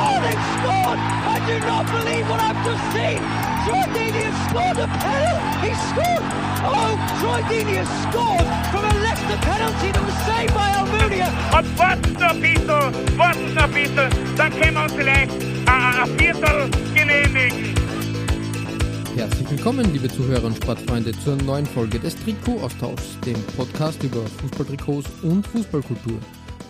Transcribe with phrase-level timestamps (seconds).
[0.00, 0.98] Oh, they've scored!
[0.98, 3.20] I do not believe what I've just seen!
[3.64, 5.68] Troy Deeney has scored a penalty!
[5.68, 6.24] He scored!
[6.64, 11.28] Oh, Troy Deeney has scored from a Leicester penalty that was saved by Almunia!
[11.52, 15.32] Und warten noch ein bisschen, warten noch ein bisschen, dann können wir uns vielleicht
[15.66, 17.74] ein Viertel genehmigen.
[19.16, 25.10] Herzlich willkommen, liebe Zuhörer und Sportfreunde, zur neuen Folge des Trikot-Austauschs, dem Podcast über Fußballtrikots
[25.22, 26.18] und Fußballkultur.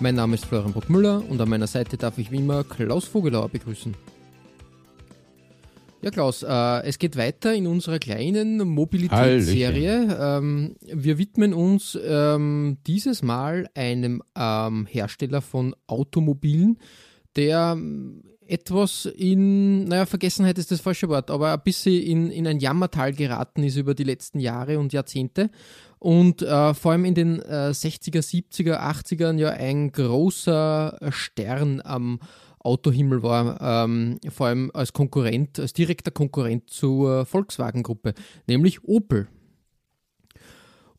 [0.03, 3.51] Mein Name ist Florian Bruckmüller und an meiner Seite darf ich wie immer Klaus Vogelauer
[3.51, 3.95] begrüßen.
[6.01, 10.17] Ja, Klaus, äh, es geht weiter in unserer kleinen Mobilitätsserie.
[10.19, 16.79] Ähm, wir widmen uns ähm, dieses Mal einem ähm, Hersteller von Automobilen,
[17.37, 22.47] der ähm, etwas in, naja, Vergessenheit ist das falsche Wort, aber ein bisschen in, in
[22.47, 25.51] ein Jammertal geraten ist über die letzten Jahre und Jahrzehnte
[26.01, 32.19] und äh, vor allem in den äh, 60er, 70er, 80ern ja ein großer Stern am
[32.59, 38.15] Autohimmel war, ähm, vor allem als Konkurrent, als direkter Konkurrent zur Volkswagen-Gruppe,
[38.47, 39.29] nämlich Opel.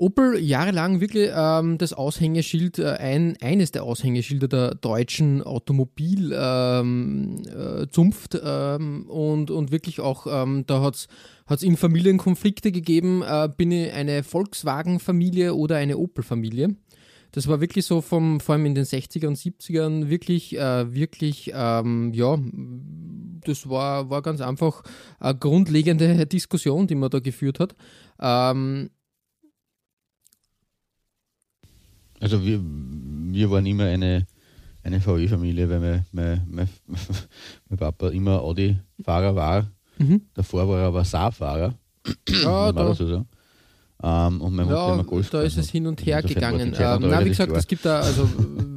[0.02, 8.42] Opel jahrelang wirklich ähm, das Aushängeschild, äh, ein, eines der Aushängeschilder der deutschen Automobilzunft ähm,
[8.44, 11.08] äh, ähm, und, und wirklich auch, ähm, da hat
[11.50, 16.76] es in Familien Konflikte gegeben, äh, bin ich eine Volkswagen-Familie oder eine Opel-Familie.
[17.32, 21.52] Das war wirklich so vom, vor allem in den 60er und 70ern wirklich, äh, wirklich,
[21.54, 22.40] ähm, ja,
[23.46, 24.82] das war, war ganz einfach
[25.20, 27.76] eine grundlegende Diskussion, die man da geführt hat.
[28.20, 28.90] Ähm,
[32.22, 34.28] Also wir, wir waren immer eine,
[34.84, 36.70] eine VW-Familie, weil mein, mein, mein,
[37.70, 39.72] mein Papa immer Audi-Fahrer war.
[39.98, 40.22] Mhm.
[40.36, 41.74] Davor war er aber Saab-Fahrer.
[42.30, 43.28] Ja, da, so sagen.
[44.04, 46.76] Ähm, und Mutter ja, immer Golf da ist es hin und her gegangen.
[46.78, 48.28] Ähm, na, wie gesagt, es gibt da, also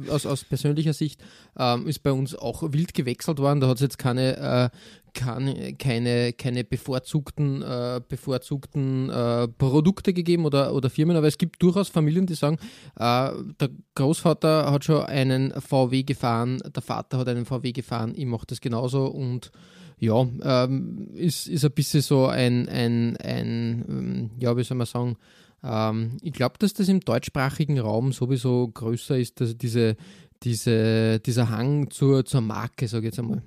[0.09, 1.21] aus, aus persönlicher Sicht
[1.57, 3.59] ähm, ist bei uns auch wild gewechselt worden.
[3.59, 4.69] Da hat es jetzt keine, äh,
[5.13, 11.61] keine, keine, keine bevorzugten, äh, bevorzugten äh, Produkte gegeben oder, oder Firmen, aber es gibt
[11.63, 12.57] durchaus Familien, die sagen,
[12.97, 18.25] äh, der Großvater hat schon einen VW gefahren, der Vater hat einen VW gefahren, ich
[18.25, 19.51] mache das genauso und
[19.99, 24.87] ja, ähm, ist, ist ein bisschen so ein, ein, ein ähm, ja, wie soll man
[24.87, 25.17] sagen,
[25.63, 29.95] ähm, ich glaube, dass das im deutschsprachigen Raum sowieso größer ist, dass diese,
[30.43, 33.41] diese, dieser Hang zur, zur Marke, sage ich jetzt einmal.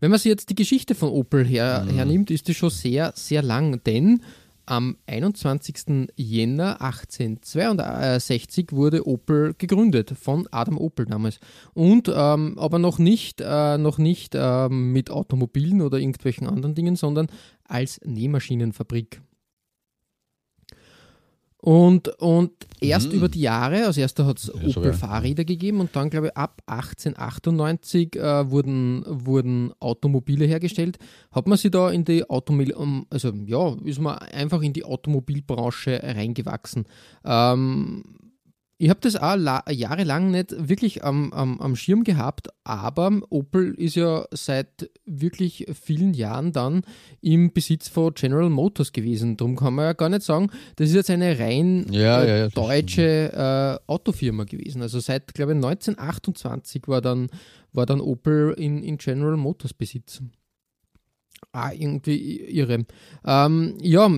[0.00, 1.94] Wenn man sich jetzt die Geschichte von Opel her, Mhm.
[1.94, 4.20] hernimmt, ist die schon sehr, sehr lang, denn
[4.66, 6.08] am 21.
[6.16, 11.38] Jänner 1862 wurde Opel gegründet, von Adam Opel damals.
[11.72, 16.96] Und ähm, aber noch nicht, äh, noch nicht ähm, mit Automobilen oder irgendwelchen anderen Dingen,
[16.96, 17.28] sondern
[17.64, 19.20] als Nähmaschinenfabrik.
[21.66, 23.16] Und, und erst Mhm.
[23.18, 24.92] über die Jahre, als erster hat es Ja, Opel sogar.
[24.92, 30.98] Fahrräder gegeben und dann, glaube ich, ab 1898 äh, wurden, wurden Automobile hergestellt.
[31.32, 34.84] Hat man sich da in die Automobil, um, also ja, ist man einfach in die
[34.84, 36.84] Automobilbranche reingewachsen.
[37.24, 38.04] Ähm,
[38.78, 43.72] ich habe das auch la jahrelang nicht wirklich am, am, am Schirm gehabt, aber Opel
[43.74, 46.82] ist ja seit wirklich vielen Jahren dann
[47.22, 49.38] im Besitz von General Motors gewesen.
[49.38, 52.48] Darum kann man ja gar nicht sagen, das ist jetzt eine rein Ja, äh, ja,
[52.48, 54.82] deutsche äh, Autofirma gewesen.
[54.82, 57.28] Also seit, glaube ich, 1928 war dann,
[57.72, 60.20] war dann Opel in, in General Motors Besitz.
[61.52, 62.84] Ah, irgendwie irre.
[63.24, 64.10] Ähm, ja,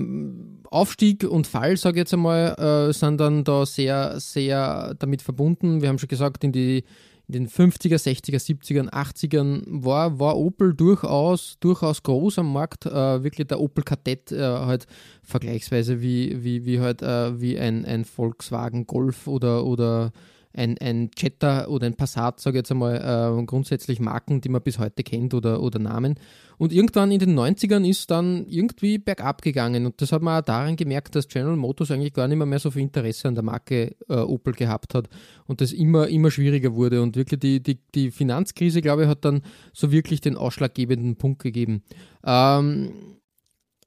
[0.71, 2.55] Aufstieg und Fall, sage ich jetzt einmal,
[2.89, 5.81] äh, sind dann da sehr, sehr damit verbunden.
[5.81, 6.83] Wir haben schon gesagt, in, die,
[7.27, 12.85] in den 50er, 60er, 70er, 80ern war, war Opel durchaus, durchaus groß am Markt.
[12.85, 14.85] Äh, wirklich der Opel Kadett äh, halt
[15.23, 20.11] vergleichsweise wie, wie, wie halt äh, wie ein, ein Volkswagen Golf oder, oder
[20.53, 24.61] ein, ein Jetta oder ein Passat, sage ich jetzt einmal, äh, grundsätzlich Marken, die man
[24.61, 26.15] bis heute kennt oder, oder Namen.
[26.57, 30.45] Und irgendwann in den 90ern ist dann irgendwie bergab gegangen und das hat man auch
[30.45, 33.43] daran gemerkt, dass General Motors eigentlich gar nicht mehr, mehr so viel Interesse an der
[33.43, 35.07] Marke äh, Opel gehabt hat
[35.47, 39.23] und das immer, immer schwieriger wurde und wirklich die, die, die Finanzkrise, glaube ich, hat
[39.23, 39.41] dann
[39.71, 41.83] so wirklich den ausschlaggebenden Punkt gegeben.
[42.25, 42.91] Ähm,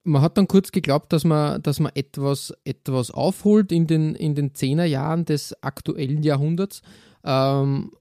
[0.05, 4.35] man hat dann kurz geglaubt, dass man, dass man etwas, etwas aufholt in den, in
[4.35, 6.83] den 10er Jahren des aktuellen Jahrhunderts.
[7.25, 7.93] Ähm,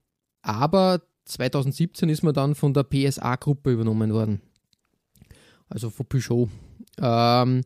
[0.42, 4.40] aber 2017 ist man dann von der PSA-Gruppe übernommen worden.
[5.68, 6.48] Also von Peugeot.
[6.98, 7.62] Ähm,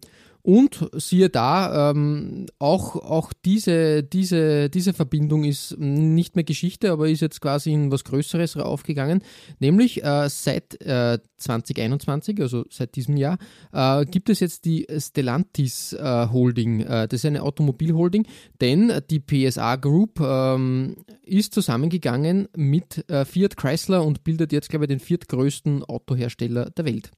[0.47, 7.09] und siehe da, ähm, auch, auch diese, diese, diese Verbindung ist nicht mehr Geschichte, aber
[7.09, 9.25] ist jetzt quasi in was Größeres aufgegangen.
[9.59, 13.39] Nämlich äh, seit äh, 2021, also seit diesem Jahr,
[13.73, 16.83] äh, gibt es jetzt die Stellantis äh, Holding.
[16.83, 18.25] Äh, das ist eine Automobilholding,
[18.61, 20.95] denn die PSA Group ähm,
[21.25, 26.85] ist zusammengegangen mit äh, Fiat Chrysler und bildet jetzt, glaube ich, den viertgrößten Autohersteller der
[26.85, 27.11] Welt.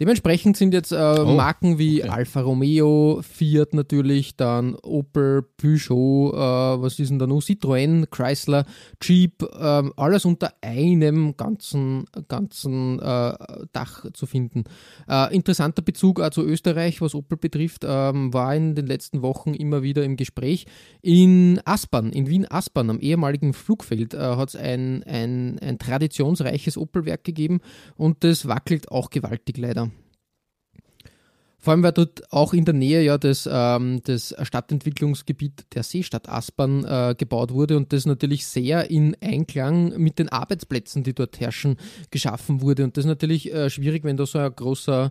[0.00, 2.10] Dementsprechend sind jetzt äh, oh, Marken wie okay.
[2.10, 7.40] Alfa Romeo, Fiat natürlich, dann Opel, Peugeot, äh, was ist denn da noch?
[7.40, 8.64] Citroën, Chrysler,
[9.00, 13.34] Jeep, äh, alles unter einem ganzen, ganzen äh,
[13.72, 14.64] Dach zu finden.
[15.08, 19.54] Äh, interessanter Bezug auch zu Österreich, was Opel betrifft, ähm, war in den letzten Wochen
[19.54, 20.66] immer wieder im Gespräch.
[21.02, 27.24] In Aspern, in Wien-Aspern, am ehemaligen Flugfeld, äh, hat es ein, ein, ein traditionsreiches Opel-Werk
[27.24, 27.60] gegeben
[27.96, 29.83] und das wackelt auch gewaltig leider.
[31.64, 36.28] Vor allem, weil dort auch in der Nähe ja das, ähm, das Stadtentwicklungsgebiet der Seestadt
[36.28, 41.40] Aspern äh, gebaut wurde und das natürlich sehr in Einklang mit den Arbeitsplätzen, die dort
[41.40, 41.78] herrschen,
[42.10, 42.84] geschaffen wurde.
[42.84, 45.10] Und das ist natürlich äh, schwierig, wenn da so ein großer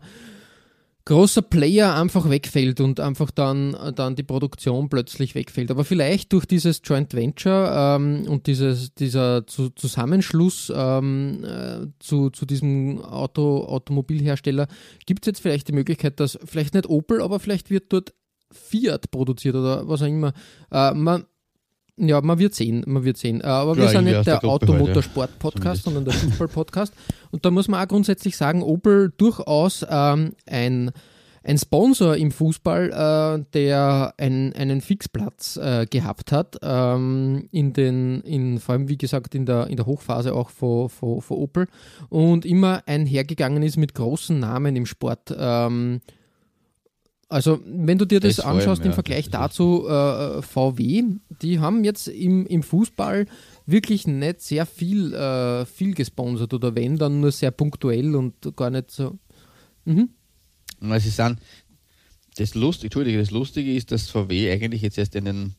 [1.05, 5.69] großer Player einfach wegfällt und einfach dann, dann die Produktion plötzlich wegfällt.
[5.69, 12.45] Aber vielleicht durch dieses Joint Venture ähm, und dieses, dieser Zusammenschluss ähm, äh, zu, zu
[12.45, 14.67] diesem Auto, Automobilhersteller
[15.05, 18.13] gibt es jetzt vielleicht die Möglichkeit, dass vielleicht nicht Opel, aber vielleicht wird dort
[18.51, 20.33] Fiat produziert oder was auch immer.
[20.71, 21.25] Äh, man,
[21.97, 23.41] ja, man wird sehen, man wird sehen.
[23.41, 26.93] Äh, aber wir sind nicht der Automotorsport-Podcast, sondern der Fußball-Podcast.
[27.31, 30.91] Und da muss man auch grundsätzlich sagen, Opel durchaus ähm, ein,
[31.43, 38.21] ein Sponsor im Fußball, äh, der ein, einen Fixplatz äh, gehabt hat, ähm, in den,
[38.21, 41.67] in, vor allem wie gesagt in der, in der Hochphase auch von, von, von Opel
[42.09, 45.35] und immer einhergegangen ist mit großen Namen im Sport.
[45.37, 46.01] Ähm,
[47.29, 51.03] also, wenn du dir das, das anschaust allem, im Vergleich dazu, äh, VW,
[51.41, 53.25] die haben jetzt im, im Fußball
[53.65, 58.69] wirklich nicht sehr viel, äh, viel gesponsert oder wenn, dann nur sehr punktuell und gar
[58.69, 59.17] nicht so.
[59.85, 60.09] Mhm.
[60.79, 61.39] Sie sind,
[62.35, 65.55] das, Lust, Entschuldige, das Lustige ist, dass VW eigentlich jetzt erst in den,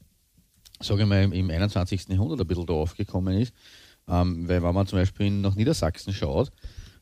[0.81, 2.09] sage ich mal, im 21.
[2.09, 3.55] Jahrhundert ein bisschen da aufgekommen ist.
[4.07, 6.53] Ähm, weil, wenn man zum Beispiel nach Niedersachsen schaut,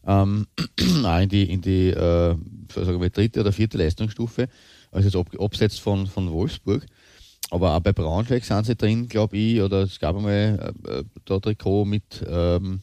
[0.07, 0.47] ähm,
[0.79, 2.37] in die, in die äh,
[2.75, 4.49] sagen wir, dritte oder vierte Leistungsstufe,
[4.91, 6.87] also jetzt ab, abseits von, von Wolfsburg.
[7.51, 11.05] Aber auch bei Braunschweig sind sie drin, glaube ich, oder es gab einmal äh, äh,
[11.27, 12.81] da Trikot mit ähm,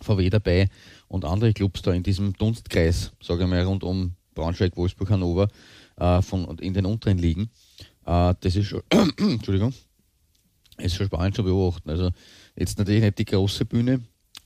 [0.00, 0.68] VW dabei
[1.08, 5.48] und andere Clubs da in diesem Dunstkreis, sage ich mal, rund um Braunschweig, Wolfsburg, Hannover,
[5.96, 7.50] äh, von, in den unteren Ligen.
[8.06, 8.82] Äh, das ist schon,
[9.18, 9.74] Entschuldigung,
[10.78, 11.90] ist schon spannend zu beobachten.
[11.90, 12.10] Also
[12.56, 14.02] jetzt natürlich nicht die große Bühne,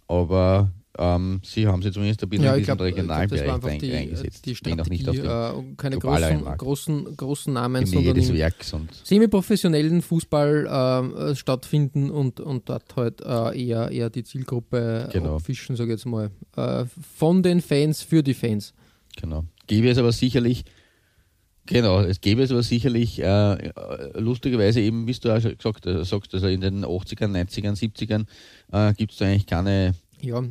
[0.08, 3.78] aber ähm, sie haben sie zumindest ein bisschen ja, in diesem glaub, regionalen glaub, Bereich
[3.78, 4.46] die, eingesetzt.
[4.46, 8.88] Die Strategie, nicht auf äh, keine großen, großen, großen Namen, die sondern des Werks und
[9.04, 15.38] semi-professionellen Fußball äh, stattfinden und, und dort halt äh, eher, eher die Zielgruppe genau.
[15.38, 16.30] fischen, sage ich jetzt mal.
[16.56, 16.84] Äh,
[17.16, 18.72] von den Fans für die Fans.
[19.20, 19.44] Genau.
[19.66, 20.64] Gäbe es aber sicherlich
[21.66, 23.72] Genau, es gäbe es aber sicherlich äh,
[24.14, 28.26] lustigerweise eben, wie du auch schon gesagt äh, sagst, also in den 80ern, 90ern, 70ern
[28.72, 30.42] äh, gibt es eigentlich keine ja,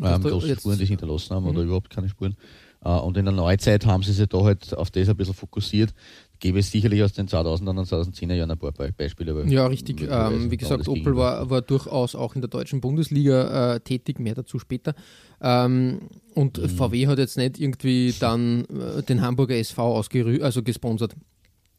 [0.00, 1.50] ähm, große Spuren, die sie hinterlassen haben mhm.
[1.50, 2.36] oder überhaupt keine Spuren.
[2.84, 5.94] Äh, und in der Neuzeit haben sie sich da halt auf das ein bisschen fokussiert.
[6.40, 9.44] Gäbe es sicherlich aus den 2000er und 2010er Jahren ein paar Beispiele.
[9.46, 10.08] ja, richtig.
[10.10, 14.34] Ähm, wie gesagt, Opel war, war durchaus auch in der deutschen Bundesliga äh, tätig, mehr
[14.34, 14.94] dazu später.
[15.40, 16.68] Ähm, und mhm.
[16.68, 21.14] VW hat jetzt nicht irgendwie dann äh, den Hamburger SV ausgerü also gesponsert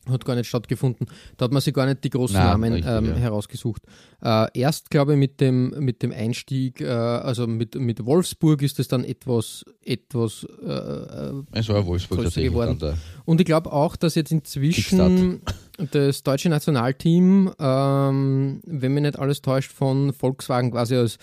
[0.10, 1.08] hat gar nicht stattgefunden.
[1.38, 3.16] Da hat man sich gar nicht die großen Nein, Namen richtig, ähm, ja.
[3.16, 3.84] herausgesucht.
[4.22, 8.80] Äh, erst, glaube ich, mit dem, mit dem Einstieg, äh, also mit, mit Wolfsburg ist
[8.80, 12.98] es dann etwas, etwas äh, äh es war Wolfsburg größer geworden.
[13.26, 15.42] Und ich glaube auch, dass jetzt inzwischen
[15.92, 21.18] das deutsche Nationalteam, ähm, wenn mich nicht alles täuscht, von Volkswagen quasi als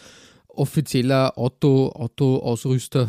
[0.48, 3.08] offizieller Auto, Autoausrüster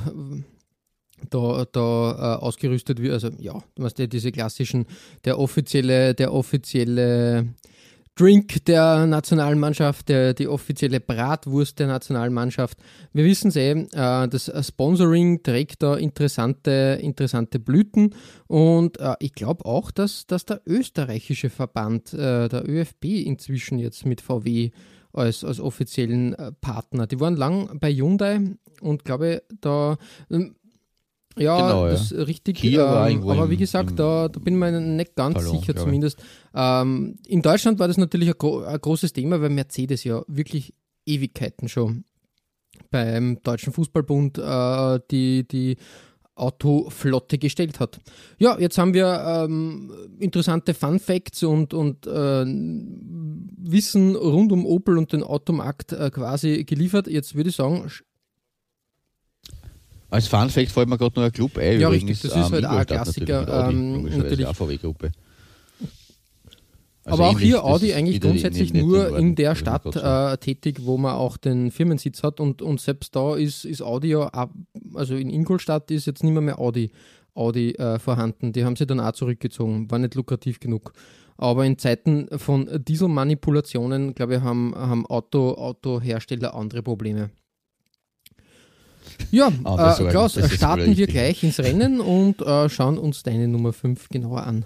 [1.30, 3.14] da, da äh, ausgerüstet wird.
[3.14, 4.86] Also ja, du weißt ja diese klassischen,
[5.26, 7.54] der offizielle, der offizielle
[8.16, 12.78] Drink der Nationalmannschaft, der, die offizielle Bratwurst der Nationalmannschaft.
[13.14, 18.14] Wir wissen es eh, äh, das Sponsoring trägt da interessante, interessante Blüten
[18.48, 24.06] und äh, ich glaube auch, dass, dass der österreichische Verband, äh, der ÖFB, inzwischen jetzt
[24.06, 24.72] mit VW
[25.14, 27.08] als, als offiziellen äh, Partner.
[27.08, 28.42] Die waren lang bei Hyundai
[28.82, 29.98] und glaube, da
[30.30, 30.56] ähm,
[31.38, 32.24] ja, genau, das ja.
[32.24, 32.64] richtig.
[32.64, 36.22] Ähm, aber wie gesagt, im, da, da, bin ich mir nicht ganz Ballon, sicher zumindest.
[36.54, 40.74] Ähm, in Deutschland war das natürlich ein, gro ein, großes Thema, weil Mercedes ja wirklich
[41.06, 42.04] Ewigkeiten schon
[42.90, 45.78] beim Deutschen Fußballbund äh, die, die
[46.36, 48.00] Autoflotte gestellt hat.
[48.40, 52.46] Ja, jetzt haben wir ähm, interessante Fun Facts und, und äh,
[53.64, 57.08] Wissen rund um Opel und den Automarkt äh, quasi geliefert.
[57.08, 57.90] Jetzt würde ich sagen,
[60.12, 61.80] als Fun Fact fällt mir gerade noch ein Club ein.
[61.80, 63.46] Ja, übrigens, richtig, das ist halt auch ein Klassiker.
[63.46, 64.46] Natürlich, ähm, natürlich.
[64.46, 65.12] Auch VW-Gruppe.
[67.04, 70.98] Also Aber auch hier Audi eigentlich grundsätzlich in, nur in der Stadt äh, tätig, wo
[70.98, 74.30] man auch den Firmensitz hat und, und selbst da ist, ist Audi ja,
[74.94, 76.92] also in Ingolstadt ist jetzt nicht mehr, mehr Audi,
[77.34, 78.54] Audi äh, vorhanden.
[78.54, 80.94] Die haben sie dann auch zurückgezogen, war nicht lukrativ genug.
[81.38, 87.32] Aber in Zeiten von Dieselmanipulationen, glaube ich, haben, haben Auto, Autohersteller andere Probleme.
[89.32, 94.10] Ja, äh, Klaus, starten wir gleich ins Rennen und äh, schauen uns deine Nummer 5
[94.10, 94.66] genauer an.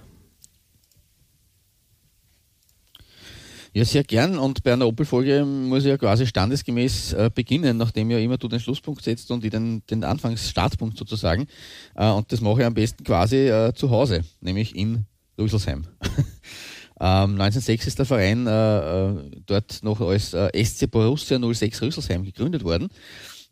[3.75, 4.37] Ja, sehr gern.
[4.37, 8.47] Und bei einer Opel-Folge muss ich ja quasi standesgemäß äh, beginnen, nachdem ja immer du
[8.47, 11.47] den Schlusspunkt setzt und ich den, den Anfangsstartpunkt sozusagen.
[11.93, 15.03] Äh, und das mache ich am besten quasi äh, zu Hause, nämlich in
[15.37, 15.83] Rüsselsheim.
[17.01, 22.23] ähm, 1906 ist der Verein äh, äh, dort noch als äh, SC Borussia 06 Rüsselsheim
[22.23, 22.87] gegründet worden.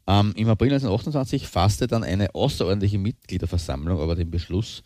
[0.07, 4.83] Ähm, Im April 1928 fasste dann eine außerordentliche Mitgliederversammlung aber den Beschluss,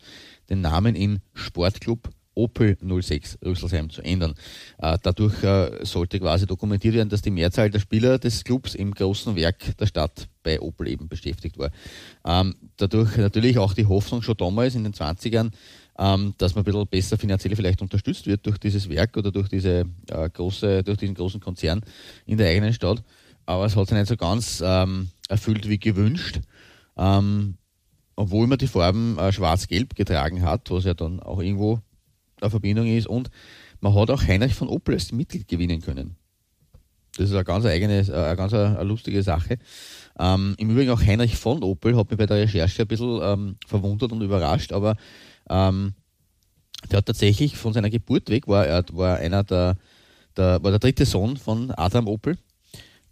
[0.48, 4.34] den Namen in Sportclub Opel 06 Rüsselsheim zu ändern.
[4.78, 8.94] Äh, dadurch äh, sollte quasi dokumentiert werden, dass die Mehrzahl der Spieler des Clubs im
[8.94, 11.70] großen Werk der Stadt bei Opel eben beschäftigt war.
[12.24, 15.50] Ähm, dadurch natürlich auch die Hoffnung schon damals in den 20ern,
[15.98, 19.48] ähm, dass man ein bisschen besser finanziell vielleicht unterstützt wird durch dieses Werk oder durch
[19.48, 21.82] diese äh, große, durch diesen großen Konzern
[22.24, 23.02] in der eigenen Stadt.
[23.48, 26.40] Aber es hat sich nicht so ganz ähm, erfüllt wie gewünscht.
[26.98, 27.56] Ähm,
[28.14, 31.80] obwohl man die Farben äh, schwarz-gelb getragen hat, was ja dann auch irgendwo
[32.42, 33.06] eine Verbindung ist.
[33.06, 33.30] Und
[33.80, 36.16] man hat auch Heinrich von Opel als Mitglied gewinnen können.
[37.16, 39.56] Das ist eine ganz eigene, äh, eine ganz eine, lustige Sache.
[40.18, 43.56] Ähm, Im Übrigen auch Heinrich von Opel hat mich bei der Recherche ein bisschen ähm,
[43.66, 44.94] verwundert und überrascht, aber
[45.48, 45.94] ähm,
[46.90, 49.78] der hat tatsächlich von seiner Geburt weg, war er war einer der,
[50.36, 52.36] der, war der dritte Sohn von Adam Opel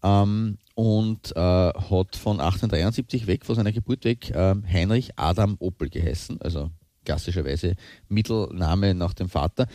[0.07, 5.89] ähm, und äh, hat von 1873 weg, von seiner Geburt weg, äh, Heinrich Adam Opel
[5.89, 6.71] geheißen, also
[7.05, 7.77] klassischerweise
[8.09, 9.67] Mittelname nach dem Vater.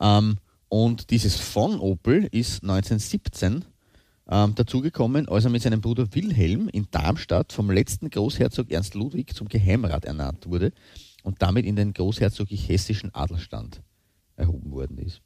[0.00, 0.38] Ähm,
[0.68, 3.64] und dieses von Opel ist 1917
[4.28, 9.34] ähm, dazugekommen, als er mit seinem Bruder Wilhelm in Darmstadt vom letzten Großherzog Ernst Ludwig
[9.34, 10.72] zum Geheimrat ernannt wurde
[11.22, 13.82] und damit in den großherzoglich hessischen Adelstand
[14.36, 15.20] erhoben worden ist.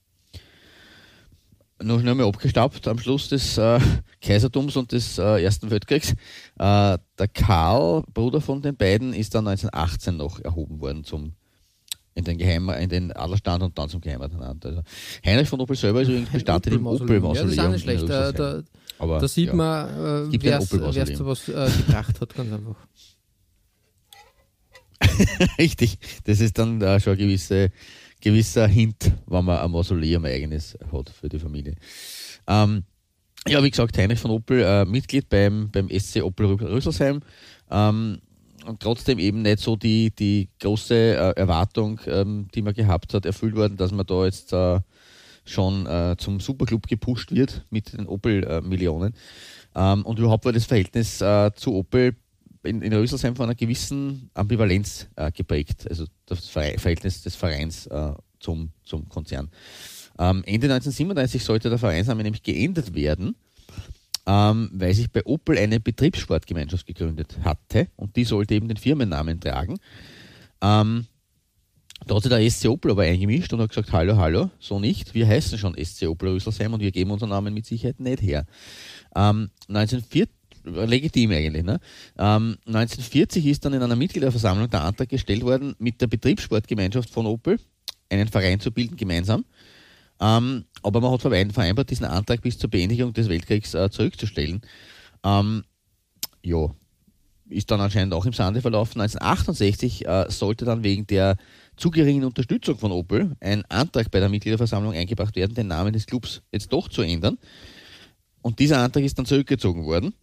[1.82, 3.80] Noch schnell mal abgestaubt am Schluss des äh,
[4.20, 6.12] Kaisertums und des äh, Ersten Weltkriegs.
[6.58, 11.32] Äh, der Karl, Bruder von den beiden, ist dann 1918 noch erhoben worden zum
[12.14, 14.66] in den, Geheim, in den Adlerstand und dann zum Geheimat ernannt.
[14.66, 14.82] Also
[15.25, 17.34] Heinrich von Opel selber ist übrigens bestattet im Opel-Mausoleum.
[17.34, 18.08] Ja, das ist auch nicht schlecht.
[18.08, 18.62] Da, da,
[18.99, 22.76] Aber, da sieht ja, man, äh, wer es zu was äh, gebracht hat, ganz einfach.
[25.59, 27.71] Richtig, das ist dann äh, schon ein gewisse,
[28.21, 31.75] gewisser Hint, wenn man ein Mausoleum eigenes hat für die Familie.
[32.47, 32.85] Ähm,
[33.47, 37.21] ja, wie gesagt, Heinrich von Opel, äh, Mitglied beim, beim SC Opel Rüsselsheim.
[37.71, 38.21] Ähm,
[38.66, 43.25] und trotzdem eben nicht so die, die große äh, Erwartung, ähm, die man gehabt hat,
[43.25, 44.80] erfüllt worden, dass man da jetzt äh,
[45.45, 49.14] schon äh, zum Superclub gepusht wird mit den Opel-Millionen.
[49.75, 52.16] Ähm, und überhaupt war das Verhältnis äh, zu Opel
[52.62, 58.12] in, in Röselsheim von einer gewissen Ambivalenz äh, geprägt, also das Verhältnis des Vereins äh,
[58.38, 59.50] zum, zum Konzern.
[60.19, 63.35] Ähm, Ende 1937 sollte der Vereinsname nämlich geändert werden
[64.26, 69.40] ähm, weil sich bei Opel eine Betriebssportgemeinschaft gegründet hatte und die sollte eben den Firmennamen
[69.40, 69.79] tragen.
[70.61, 71.07] Ähm,
[72.07, 75.14] da hat sich der SC Opel aber eingemischt und hat gesagt, hallo, hallo, so nicht,
[75.14, 78.47] wir heißen schon SC Opel Rüsselsheim und wir geben unseren Namen mit Sicherheit nicht her.
[79.14, 80.29] Ähm, 1940
[80.64, 81.64] legitim eigentlich.
[81.64, 81.81] Ne?
[82.19, 87.26] Ähm, 1940 ist dann in einer Mitgliederversammlung der Antrag gestellt worden, mit der Betriebssportgemeinschaft von
[87.26, 87.59] Opel
[88.09, 89.45] einen Verein zu bilden, gemeinsam.
[90.21, 94.61] Ähm, aber man hat vereinbart, diesen Antrag bis zur Beendigung des Weltkriegs äh, zurückzustellen.
[95.25, 95.64] Ähm,
[96.43, 96.71] ja,
[97.49, 99.00] ist dann anscheinend auch im Sande verlaufen.
[99.00, 101.37] 1968 äh, sollte dann wegen der
[101.76, 106.07] zu geringen Unterstützung von Opel ein Antrag bei der Mitgliederversammlung eingebracht werden, den Namen des
[106.07, 107.38] Clubs jetzt doch zu ändern.
[108.43, 110.14] Und dieser Antrag ist dann zurückgezogen worden.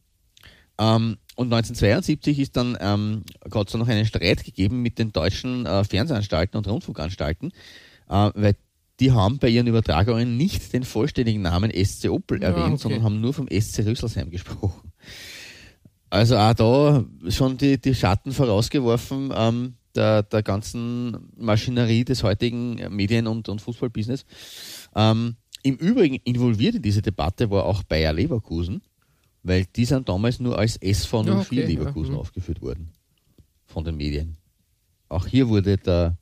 [0.80, 5.66] Ähm, und 1972 ist dann, ähm, es dann noch einen Streit gegeben mit den deutschen
[5.66, 7.52] äh, Fernsehanstalten und Rundfunkanstalten,
[8.10, 8.56] äh, weil
[9.00, 12.82] die haben bei ihren Übertragungen nicht den vollständigen Namen SC Opel erwähnt, ja, okay.
[12.82, 14.92] sondern haben nur vom SC Rüsselsheim gesprochen.
[16.10, 22.76] Also auch da schon die, die Schatten vorausgeworfen ähm, der, der ganzen Maschinerie des heutigen
[22.96, 24.26] Medien- und, und Fußballbusiness.
[24.96, 28.82] Ähm, Im Übrigen involviert in diese Debatte war auch Bayer Leverkusen,
[29.48, 32.20] weil die sind damals nur als SV04 ja, okay, Leverkusen ja, mhm.
[32.20, 32.92] aufgeführt worden
[33.66, 34.38] von den Medien.
[35.10, 36.18] auch hier wurde der,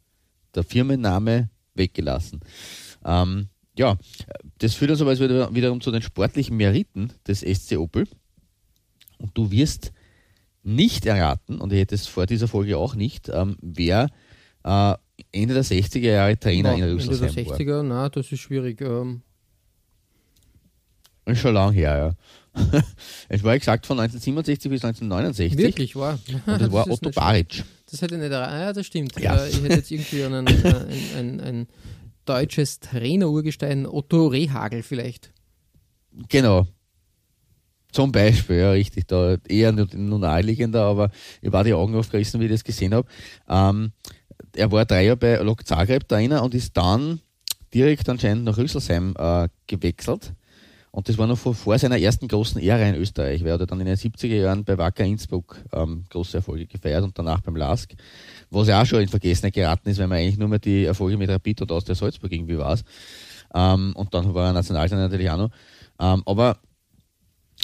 [0.54, 2.40] der Firmenname weggelassen.
[3.04, 3.98] Ähm, ja,
[4.60, 8.08] das führt uns aber wieder, wiederum zu den sportlichen Meriten des SC Opel.
[9.18, 9.92] Und du wirst
[10.64, 14.10] nicht erraten, und ich hätte es vor dieser Folge auch nicht, ähm, wer
[14.64, 14.96] äh,
[15.32, 18.82] Ende der 60er Jahre Trainer Boah, in Rüsselsheim Ende der 60er, na, das ist schwierig.
[18.82, 19.22] Ähm,
[21.26, 21.34] war.
[21.34, 22.12] Ist schon lang her, ja.
[23.30, 25.58] es war gesagt von 1967 bis 1969.
[25.58, 26.20] wirklich, war.
[26.28, 27.64] Und das war ist Otto Baric.
[27.92, 28.34] Das hätte ich nicht.
[28.34, 29.20] Ah, ja, das stimmt.
[29.20, 29.46] Ja.
[29.46, 30.76] Ich hätte jetzt irgendwie an ein, äh,
[31.18, 31.68] ein, ein, ein
[32.26, 35.32] deutsches Trainer-Urgestein, Otto Rehagel vielleicht.
[36.30, 36.68] Genau.
[37.92, 39.08] Zum Beispiel, ja, richtig.
[39.08, 42.94] Da eher nur, nur naheliegender, aber ich war die Augen aufgerissen, wie ich das gesehen
[42.94, 43.08] habe.
[43.48, 43.92] Ähm,
[44.54, 47.22] er war drei Jahre bei Lok Zagreb Trainer und ist dann
[47.74, 50.34] direkt anscheinend nach Rüsselsheim äh, gewechselt.
[50.96, 53.70] Und das war noch vor, vor seiner ersten großen Ära in Österreich, weil er hat
[53.70, 57.58] dann in den 70er Jahren bei Wacker Innsbruck ähm, große Erfolge gefeiert und danach beim
[57.58, 57.96] LASK,
[58.50, 61.18] was ja auch schon in Vergessenheit geraten ist, weil man eigentlich nur mehr die Erfolge
[61.18, 62.80] mit Rapid und aus der Salzburg irgendwie war.
[63.54, 65.50] Ähm, und dann war er Nationaltrainer natürlich auch noch.
[66.00, 66.60] Ähm, aber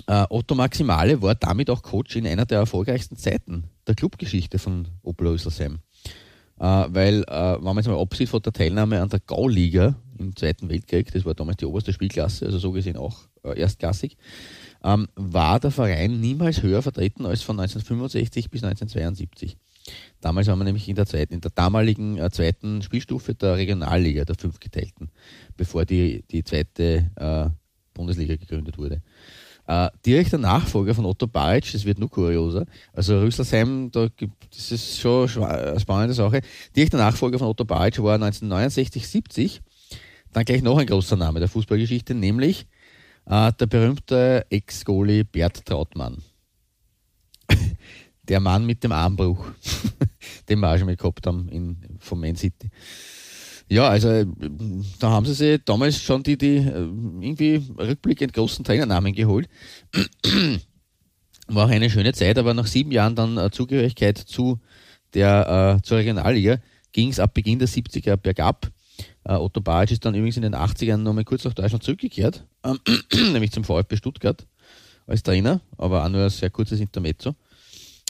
[0.08, 4.90] äh, Otto Maximale war damit auch Coach in einer der erfolgreichsten Zeiten der Clubgeschichte von
[5.04, 5.80] Opel Rüsselsheim.
[6.60, 10.36] Äh, weil, äh, wenn man jetzt mal absieht von der Teilnahme an der Gauliga im
[10.36, 14.18] Zweiten Weltkrieg, das war damals die oberste Spielklasse, also so gesehen auch äh, erstklassig,
[14.84, 19.58] ähm, war der Verein niemals höher vertreten als von 1965 bis 1972.
[20.22, 24.26] Damals waren wir nämlich in der zweiten, in der damaligen äh, zweiten Spielstufe der Regionalliga,
[24.26, 25.10] der fünfgeteilten,
[25.58, 27.50] bevor die, die zweite äh,
[27.94, 29.02] Bundesliga gegründet wurde.
[29.68, 32.66] Äh, direkter Nachfolger von Otto Baric, das wird nur kurioser.
[32.94, 36.42] Also Rüsselsheim, da gibt, das ist schon eine spannende Sache.
[36.76, 39.62] Direkter Nachfolger von Otto Baric war 1969, 70.
[40.34, 42.68] Dann gleich noch ein großer Name der Fußballgeschichte, nämlich
[43.26, 46.22] äh, der berühmte Ex-Goalie Bert Trautmann.
[48.28, 49.46] Der Mann mit dem Armbruch,
[50.48, 52.70] den wir auch schon mal gehabt haben in, von Man City.
[53.68, 54.26] Ja, also
[55.00, 56.88] da haben sie sich damals schon die, die äh,
[57.22, 59.50] irgendwie rückblickend großen Trainernamen geholt.
[61.48, 64.60] War auch eine schöne Zeit, aber nach sieben Jahren dann äh, Zugehörigkeit zu
[65.14, 66.60] der äh, zur Regionalliga
[66.92, 68.70] ging es ab Beginn der 70er bergab.
[69.24, 72.46] Äh, Otto Baric ist dann übrigens in den 80ern nochmal kurz nach Deutschland zurückgekehrt,
[73.14, 74.46] nämlich zum VfB Stuttgart
[75.08, 77.36] als Trainer, aber auch nur ein sehr kurzes Intermezzo.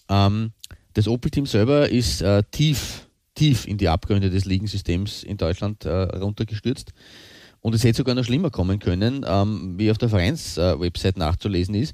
[0.09, 0.51] Ähm,
[0.93, 5.89] das Opel-Team selber ist äh, tief, tief in die Abgründe des Ligensystems in Deutschland äh,
[5.89, 6.91] runtergestürzt.
[7.61, 11.93] Und es hätte sogar noch schlimmer kommen können, ähm, wie auf der Vereins-Website nachzulesen ist.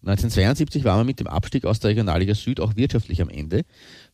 [0.00, 3.64] 1972 war man mit dem Abstieg aus der Regionalliga Süd auch wirtschaftlich am Ende.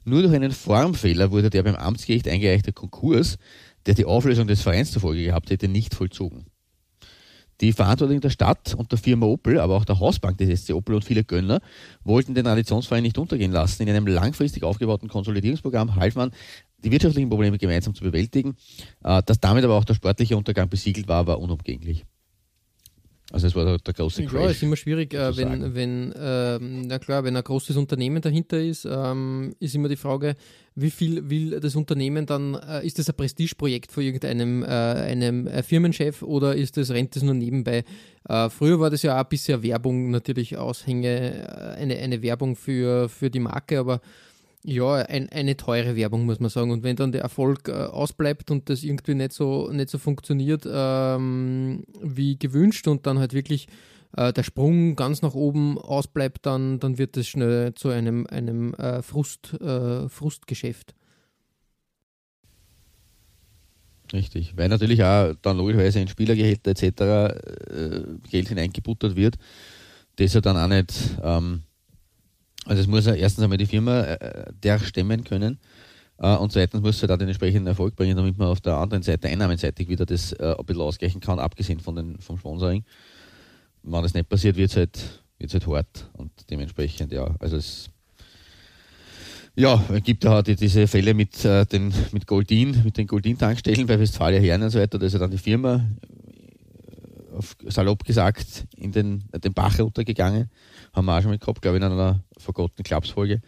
[0.05, 3.39] Nur durch einen Formfehler wurde der beim Amtsgericht eingereichte Konkurs,
[3.87, 6.47] der die Auflösung des Vereins zur Folge gehabt hätte, nicht vollzogen.
[7.61, 10.97] Die Verantwortlichen der Stadt und der Firma Opel, aber auch der Hausbank des SC Opel
[10.97, 11.61] und viele Gönner
[12.03, 13.83] wollten den Traditionsverein nicht untergehen lassen.
[13.83, 16.33] In einem langfristig aufgebauten Konsolidierungsprogramm half man,
[16.79, 18.57] die wirtschaftlichen Probleme gemeinsam zu bewältigen.
[19.05, 22.05] Äh, Dass damit aber auch der sportliche Untergang besiegelt war, war unumgänglich.
[23.33, 24.51] Also es war der, der große Ja, Crash.
[24.53, 28.85] ist immer schwierig, äh, wenn, wenn ähm, na klar, wenn ein großes Unternehmen dahinter ist,
[28.85, 30.35] ähm, ist immer die Frage,
[30.75, 35.47] wie viel will das Unternehmen dann, äh, ist das ein Prestigeprojekt von irgendeinem äh, einem
[35.47, 37.85] äh, Firmenchef oder ist das, rennt das nur nebenbei?
[38.29, 41.47] Äh, früher war das ja auch bisher Werbung, natürlich Aushänge,
[41.79, 44.01] äh, eine, eine Werbung für, für die Marke, aber
[44.65, 46.71] ja, ein, eine teure Werbung, muss man sagen.
[46.71, 50.67] Und wenn dann der Erfolg äh, ausbleibt und das irgendwie nicht so, nicht so funktioniert
[50.71, 53.67] ähm, wie gewünscht und dann halt wirklich
[54.17, 58.75] äh, der Sprung ganz nach oben ausbleibt, dann, dann wird das schnell zu einem, einem
[58.75, 60.95] äh, Frust, äh, Frustgeschäft.
[64.13, 66.85] Richtig, weil natürlich auch dann logischerweise in Spielergehälter etc.
[67.01, 69.37] Äh, Geld hineingebuttert wird,
[70.17, 71.63] das ja dann auch nicht, ähm,
[72.67, 75.59] also es muss ja erstens einmal die Firma äh, der stemmen können
[76.19, 79.03] äh, und zweitens muss es halt den entsprechenden Erfolg bringen, damit man auf der anderen
[79.03, 82.85] Seite, einnahmenseitig wieder das äh, ein bisschen ausgleichen kann, abgesehen von den, vom Sponsoring.
[83.83, 84.99] Wenn das nicht passiert, wird es halt,
[85.39, 87.91] wird's halt hart und dementsprechend, ja, also es
[89.55, 93.87] ja, gibt ja halt die- diese Fälle mit, äh, den, mit Goldin, mit den Goldin-Tankstellen
[93.87, 94.99] bei Westfalia Herne und so weiter.
[94.99, 100.49] Da ist ja dann die Firma, äh, auf, salopp gesagt, in den, den Bach runtergegangen.
[100.93, 103.41] Haben wir auch schon mal gehabt, glaube ich, in einer vergottenen Klapsfolge.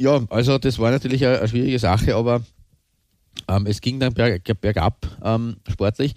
[0.00, 2.42] Ja, also das war natürlich eine, eine schwierige Sache, aber
[3.48, 6.14] ähm, es ging dann berg, bergab ähm, sportlich.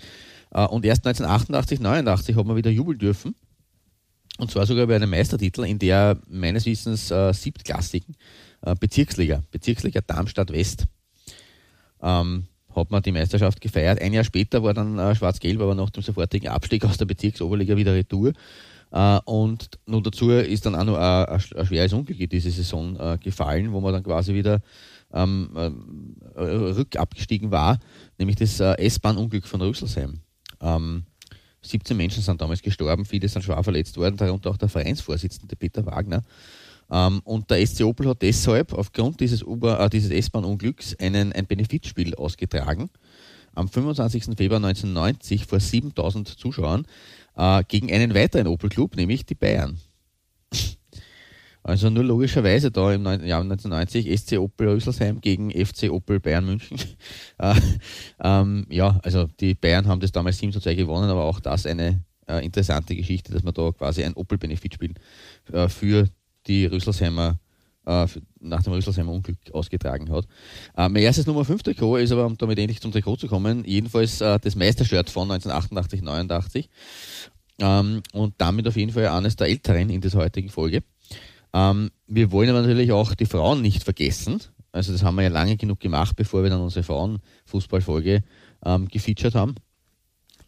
[0.52, 3.36] Äh, und erst 1988, 89 hat man wieder jubeln dürfen.
[4.38, 8.16] Und zwar sogar bei einem Meistertitel in der meines Wissens äh, siebtklassigen
[8.62, 10.86] äh, Bezirksliga, Bezirksliga Darmstadt West.
[12.02, 14.02] Ähm, hat man die Meisterschaft gefeiert.
[14.02, 17.76] Ein Jahr später war dann äh, Schwarz-Gelb, aber nach dem sofortigen Abstieg aus der Bezirksoberliga
[17.76, 18.34] wieder Retour.
[18.92, 23.72] Äh, und nur dazu ist dann auch noch ein, schweres Unglück diese Saison äh, gefallen,
[23.72, 24.62] wo man dann quasi wieder
[25.14, 27.80] ähm, äh, rückabgestiegen war,
[28.18, 30.20] nämlich das S-Bahn-Unglück von Rüsselsheim.
[30.62, 31.04] Ähm,
[31.64, 35.86] 17 Menschen sind damals gestorben, viele sind schwer verletzt worden, darunter auch der Vereinsvorsitzende Peter
[35.86, 36.24] Wagner.
[36.90, 42.90] Ähm, und der SC Opel hat deshalb aufgrund dieses, äh, dieses S-Bahn-Unglücks ein Benefizspiel ausgetragen.
[43.54, 44.38] Am 25.
[44.38, 46.86] Februar 1990 vor 7000 Zuschauern
[47.36, 49.80] äh, gegen einen weiteren Opel-Club, nämlich die Bayern.
[51.64, 56.78] Also nur logischerweise da im Jahr 1990 SC Opel Rüsselsheim gegen FC Opel Bayern München.
[57.38, 57.54] äh,
[58.24, 61.68] ähm, ja, also die Bayern haben das damals 7 zu 2 gewonnen, aber auch das
[61.68, 64.96] eine äh, interessante Geschichte, dass man da quasi ein Opel-Benefitspiel
[65.52, 66.08] äh, für
[66.48, 67.40] die Rüsselsheimer
[67.86, 68.08] äh,
[68.40, 70.26] nach dem Rüsselsheimer Unglück ausgetragen hat.
[70.78, 73.64] Äh, mein erstes Nummer 5 Trikot ist aber, um damit endlich zum Trikot zu kommen,
[73.66, 76.70] jedenfalls äh, das Meistershirt von 1988, 89
[77.60, 80.84] ähm, und damit auf jeden Fall eines der älteren in der heutigen Folge.
[81.54, 84.42] Ähm, wir wollen aber natürlich auch die Frauen nicht vergessen.
[84.72, 88.24] Also das haben wir ja lange genug gemacht, bevor wir dann unsere Frauenfußballfolge
[88.64, 89.56] ähm, gefeatured haben.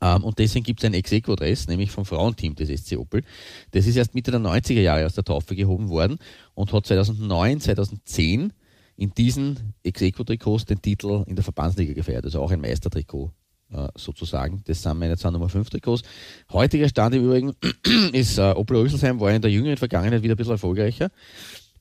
[0.04, 3.24] Ähm, und deswegen gibt es ein Ex-Equo-Dress, nämlich vom Frauenteam des SC Opel.
[3.72, 6.18] Das ist erst Mitte der 90er Jahre aus der Taufe gehoben worden
[6.54, 8.52] und hat 2009, 2010
[8.98, 12.26] in diesen Ex-Equo-Trikots den Titel in der Verbandsliga gefeiert.
[12.26, 13.32] Also auch ein Meistertrikot
[13.72, 14.62] äh, sozusagen.
[14.66, 16.04] Das sind meine zwei Nummer 5 Trikots.
[16.52, 17.54] Heutiger Stand im Übrigen
[18.12, 21.12] ist äh, Opel Rüsselsheim war in der jüngeren Vergangenheit wieder ein bisschen erfolgreicher.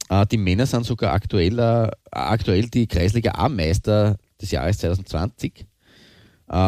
[0.09, 5.65] Äh, die Männer sind sogar aktuell, aktuell die Kreisliga A-Meister des Jahres 2020 äh,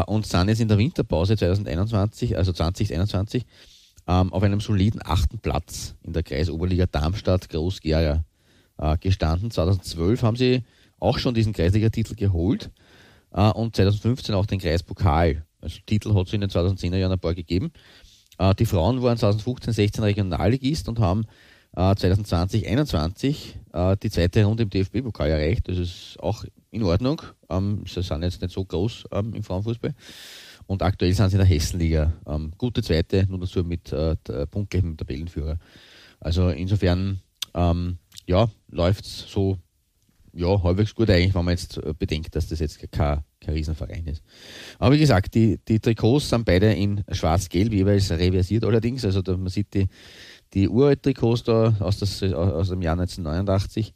[0.07, 3.45] und sind jetzt in der Winterpause 2021, also 2021,
[4.07, 8.25] ähm, auf einem soliden achten Platz in der Kreisoberliga Darmstadt Groß-Gera
[8.79, 9.51] äh, gestanden.
[9.51, 10.63] 2012 haben sie
[10.99, 12.71] auch schon diesen Kreisliga-Titel geholt
[13.33, 15.45] äh, und 2015 auch den Kreispokal.
[15.61, 17.73] Also Titel hat es in den 2010er Jahren ein paar gegeben.
[18.39, 21.25] Äh, die Frauen waren 2015, 16 Regionalligist und haben
[21.77, 25.69] äh, 2020, 21 äh, die zweite Runde im DFB-Pokal erreicht.
[25.69, 27.23] Das ist auch in Ordnung.
[27.49, 29.95] Ähm, sie sind jetzt nicht so groß ähm, im Frauenfußball.
[30.67, 32.13] Und aktuell sind sie in der Hessenliga.
[32.27, 34.17] Ähm, gute zweite, nur dazu mit äh,
[34.51, 35.59] punktgleich mit dem Tabellenführer.
[36.21, 37.21] Also insofern,
[37.55, 39.59] ähm, ja, läuft es so
[40.37, 44.07] ja, halbwegs gut eigentlich, wenn man jetzt äh, bedenkt, dass das jetzt kein, kein Riesenverein
[44.07, 44.23] ist.
[44.79, 49.05] Aber wie gesagt, die, die Trikots sind beide in schwarz-gelb, jeweils reversiert allerdings.
[49.05, 49.87] Also da, man sieht die,
[50.53, 53.95] die Uralt-Trikots da aus, das, aus dem Jahr 1989.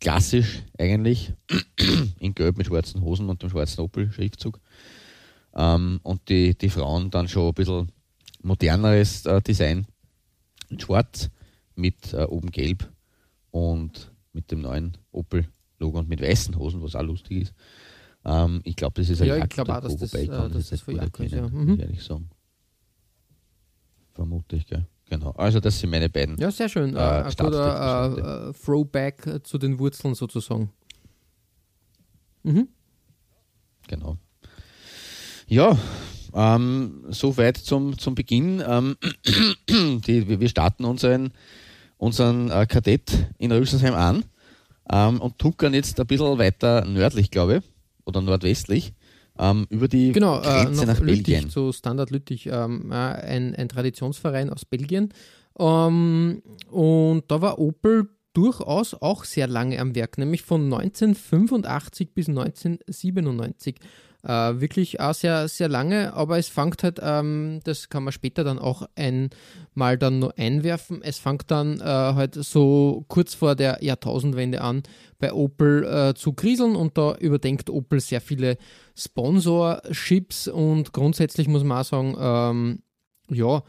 [0.00, 1.32] Klassisch eigentlich,
[2.20, 4.60] in gelb mit schwarzen Hosen und dem schwarzen Opel-Schriftzug.
[5.54, 7.90] Ähm, und die, die Frauen dann schon ein bisschen
[8.42, 9.86] moderneres äh, Design.
[10.68, 11.30] In schwarz
[11.74, 12.88] mit äh, oben gelb
[13.50, 17.54] und mit dem neuen Opel-Logo und mit weißen Hosen, was auch lustig ist.
[18.24, 20.68] Ähm, ich glaube, das ist ein Ja, ich glaube auch, dass das, ich äh, das,
[20.68, 21.48] das von Jacke ist, ja.
[21.48, 21.80] Mhm.
[21.80, 22.30] ehrlich sagen.
[24.12, 24.86] Vermute ich, gell?
[25.08, 25.30] Genau.
[25.32, 26.36] Also das sind meine beiden.
[26.38, 26.94] Ja, sehr schön.
[26.94, 30.70] Äh, ein guter äh, Throwback zu den Wurzeln sozusagen.
[32.42, 32.68] Mhm.
[33.86, 34.16] Genau.
[35.46, 35.78] Ja,
[36.34, 38.62] ähm, soweit zum, zum Beginn.
[38.66, 38.96] Ähm,
[40.06, 41.32] die, wir starten unseren
[41.98, 44.24] unseren äh, Kadett in Rüsselsheim an
[44.90, 47.62] ähm, und tuckern jetzt ein bisschen weiter nördlich, glaube ich,
[48.06, 48.94] oder nordwestlich,
[49.38, 51.50] ähm, über die genau, Grenze äh, nach Lüttich, Belgien.
[51.50, 55.12] Zu Standard Lüttich, ähm, ein, ein Traditionsverein aus Belgien.
[55.58, 62.28] Ähm, und da war Opel durchaus auch sehr lange am Werk, nämlich von 1985 bis
[62.28, 63.76] 1997
[64.24, 68.42] äh, wirklich auch sehr, sehr lange, aber es fängt halt, ähm, das kann man später
[68.44, 73.78] dann auch einmal dann noch einwerfen, es fängt dann äh, halt so kurz vor der
[73.82, 74.82] Jahrtausendwende an,
[75.18, 78.56] bei Opel äh, zu kriseln und da überdenkt Opel sehr viele
[78.96, 82.82] Sponsorships und grundsätzlich muss man auch sagen, ähm,
[83.30, 83.62] ja,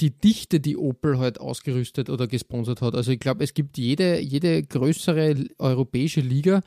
[0.00, 2.94] die Dichte, die Opel halt ausgerüstet oder gesponsert hat.
[2.94, 6.60] Also ich glaube, es gibt jede, jede größere europäische Liga,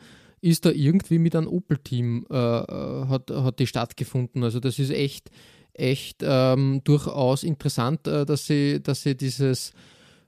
[0.45, 4.43] ist da irgendwie mit einem Opel-Team äh, äh, hat, hat die stattgefunden.
[4.43, 5.31] Also das ist echt,
[5.73, 9.73] echt ähm, durchaus interessant, äh, dass sie, dass sie dieses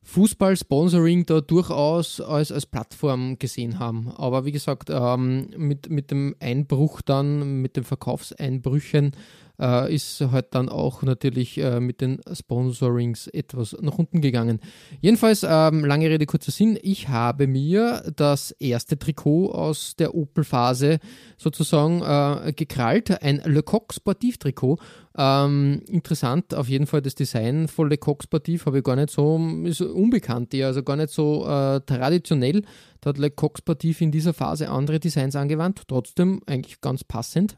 [0.01, 4.09] Fußball-Sponsoring da durchaus als, als Plattform gesehen haben.
[4.17, 9.11] Aber wie gesagt, ähm, mit, mit dem Einbruch dann, mit den Verkaufseinbrüchen
[9.59, 14.59] äh, ist halt dann auch natürlich äh, mit den Sponsorings etwas nach unten gegangen.
[15.01, 20.99] Jedenfalls, ähm, lange Rede, kurzer Sinn, ich habe mir das erste Trikot aus der Opel-Phase
[21.37, 24.77] sozusagen äh, gekrallt, ein Le Coq Sportiv-Trikot.
[25.19, 29.09] Ähm, interessant auf jeden Fall das Design von Le Coq Sportiv habe ich gar nicht
[29.09, 32.61] so, ist unbekannt, eher, also gar nicht so äh, traditionell.
[33.01, 37.57] Da hat Le Coq Sportiv in dieser Phase andere Designs angewandt, trotzdem eigentlich ganz passend.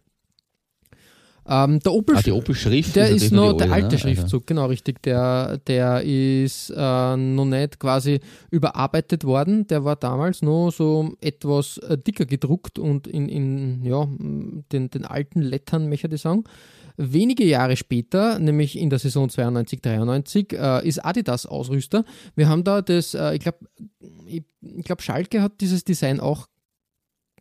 [1.51, 2.95] Ähm, der Opel, Ah, die Opel-Schrift.
[2.95, 3.73] der ja ist die noch der ne?
[3.73, 5.01] alte Also- Schriftzug, genau richtig.
[5.01, 8.19] Der, der ist äh, noch nicht quasi
[8.51, 9.65] überarbeitet worden.
[9.67, 14.07] Der war damals noch so etwas äh, dicker gedruckt und in, in ja,
[14.71, 16.43] den, den alten Lettern, möchte ich sagen.
[16.97, 22.03] Wenige Jahre später, nämlich in der Saison 92, 93, äh, ist Adidas Ausrüster.
[22.35, 23.59] Wir haben da das, äh, ich glaube,
[24.27, 26.45] ich, ich glaube, Schalke hat dieses Design auch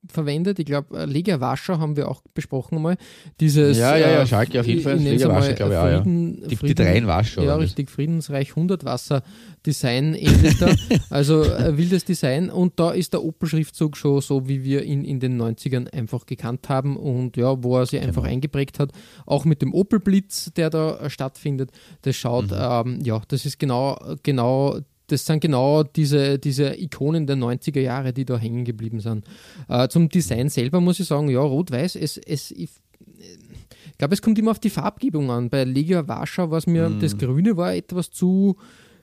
[0.07, 0.59] verwendet.
[0.59, 2.97] Ich glaube, Lega Warschau haben wir auch besprochen mal.
[3.41, 4.97] Dieses, Ja, ja, ja, äh, Schalke auf jeden Fall.
[4.97, 6.03] Lega Warschau, glaube ich, auch, ja.
[6.03, 7.45] Frieden, Die, die Frieden- dreien war schon.
[7.45, 9.23] ja, das- richtig, Friedensreich 100 Wasser
[9.67, 10.69] Design ähnlich da.
[11.11, 15.21] Also äh, wildes Design und da ist der Opel-Schriftzug schon so, wie wir ihn in
[15.21, 18.33] den 90ern einfach gekannt haben und ja, wo er sich einfach Genau.
[18.35, 18.93] eingeprägt hat.
[19.27, 21.71] Auch mit dem Opel-Blitz, der da äh, stattfindet.
[22.03, 22.57] Das schaut, Mhm.
[22.59, 28.13] ähm, ja, das ist genau, genau das sind genau diese, diese Ikonen der 90er Jahre,
[28.13, 29.25] die da hängen geblieben sind.
[29.69, 32.71] Äh, zum Design selber muss ich sagen, ja, rot-weiß, es, es, ich,
[33.91, 35.51] ich glaube, es kommt immer auf die Farbgebung an.
[35.51, 37.01] Bei Legia Warschau war es mir, Mhm.
[37.01, 38.57] das Grüne war etwas zu,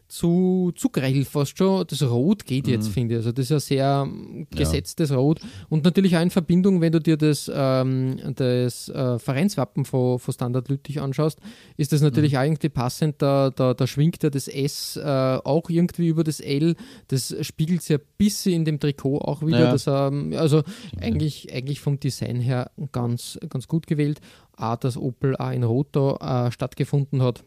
[0.08, 1.86] zu, zu grell fast schon.
[1.88, 2.74] Das Rot geht Mhm.
[2.74, 3.18] jetzt, finde ich.
[3.20, 5.40] Also das ist ein sehr ähm, gesetztes Rot.
[5.70, 10.34] Und natürlich auch in Verbindung, wenn du dir das, ähm, das äh, Vereinswappen von, von
[10.34, 11.40] Standard Lüttich anschaust,
[11.78, 12.38] ist das natürlich Mhm.
[12.38, 13.22] auch irgendwie passend.
[13.22, 15.02] Da, da, da schwingt ja das S äh,
[15.44, 16.76] auch irgendwie über das L.
[17.08, 19.60] Das spiegelt sich ein bisschen in dem Trikot auch wieder.
[19.60, 19.72] Ja.
[19.72, 20.62] Das, ähm, also
[21.02, 24.22] eigentlich, eigentlich vom Design her ganz, ganz gut gewählt.
[24.58, 27.44] Auch, dass Opel auch in Rot da äh, stattgefunden hat.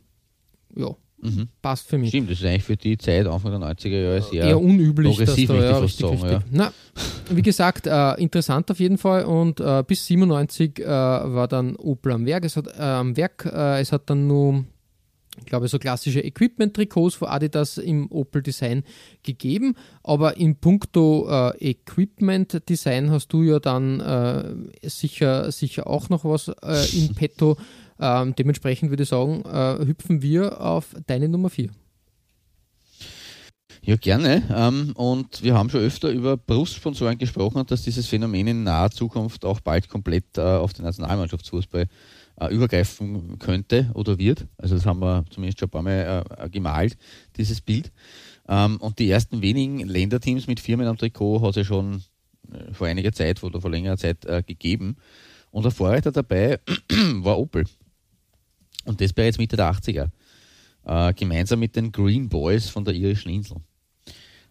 [0.77, 1.49] Ja, Mhm.
[1.63, 2.11] passt für mich.
[2.11, 5.35] Stimmt, das ist eigentlich für die Zeit, Anfang der 90er Jahre, sehr Eher unüblich, dass
[5.35, 6.49] da, ja, richtig, sagen, richtig.
[6.53, 6.73] Na,
[7.31, 12.13] wie gesagt, äh, interessant auf jeden Fall und äh, bis 97 äh, war dann Opel
[12.13, 12.45] am Werk.
[12.45, 14.65] Es hat, äh, am Werk, äh, es hat dann nur,
[15.41, 18.85] ich glaube, so klassische Equipment-Trikots von Adidas im Opel-Design
[19.25, 26.49] gegeben, aber in puncto äh, Equipment-Design hast du ja dann sicher, sicher auch noch was
[26.95, 27.57] in petto.
[28.01, 31.71] Ähm, dementsprechend würde ich sagen, äh, hüpfen wir auf deine Nummer 4.
[33.83, 34.43] Ja, gerne.
[34.55, 39.45] Ähm, und wir haben schon öfter über Brustsponsoren gesprochen dass dieses Phänomen in naher Zukunft
[39.45, 41.87] auch bald komplett äh, auf den Nationalmannschaftsfußball
[42.41, 44.47] äh, übergreifen könnte oder wird.
[44.59, 46.97] Also das haben wir zumindest schon ein paar Mal äh, gemalt,
[47.37, 47.91] dieses Bild.
[48.49, 52.03] Ähm, und die ersten wenigen Länderteams mit Firmen am Trikot hat es ja schon
[52.53, 54.97] äh, vor einiger Zeit oder vor längerer Zeit äh, gegeben.
[55.51, 56.61] Und der Vorreiter dabei
[57.15, 57.65] war Opel.
[58.85, 60.11] Und das bereits Mitte der 80er.
[60.85, 63.59] Äh, gemeinsam mit den Green Boys von der irischen Insel.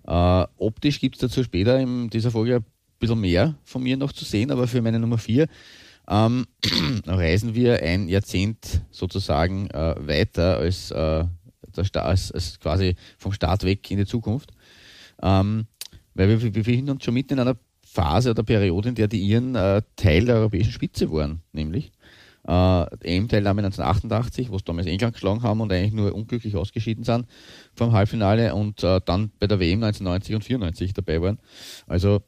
[0.05, 2.65] Äh, optisch gibt es dazu später in dieser Folge ein
[2.99, 5.47] bisschen mehr von mir noch zu sehen, aber für meine Nummer 4
[6.07, 6.45] ähm,
[7.05, 11.25] reisen wir ein Jahrzehnt sozusagen äh, weiter als, äh,
[11.75, 14.51] der Sta als, als quasi vom Start weg in die Zukunft.
[15.21, 15.65] Ähm,
[16.13, 19.21] weil wir, wir befinden uns schon mitten in einer Phase oder Periode, in der die
[19.21, 21.91] Iren äh, Teil der europäischen Spitze waren, nämlich
[22.47, 27.27] äh, EM-Teilnahme 1988, wo sie damals England geschlagen haben und eigentlich nur unglücklich ausgeschieden sind
[27.75, 31.39] vom Halbfinale und äh, dann bei der WM 1990 und 94 dabei waren.
[31.87, 32.21] Also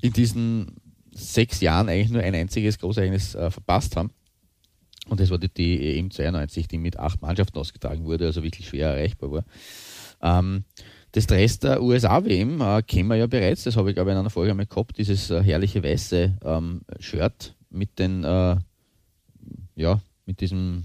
[0.00, 0.76] in diesen
[1.12, 4.10] sechs Jahren eigentlich nur ein einziges Großereignis äh, verpasst haben.
[5.08, 8.68] Und das war die, die EM 92, die mit acht Mannschaften ausgetragen wurde, also wirklich
[8.68, 9.44] schwer erreichbar war.
[10.22, 10.64] Ähm,
[11.12, 14.20] das Dress der USA-WM äh, kennen wir ja bereits, das habe ich glaube ich in
[14.20, 18.56] einer Folge einmal gehabt, dieses äh, herrliche weiße ähm, Shirt mit den äh,
[19.76, 20.84] ja, mit diesem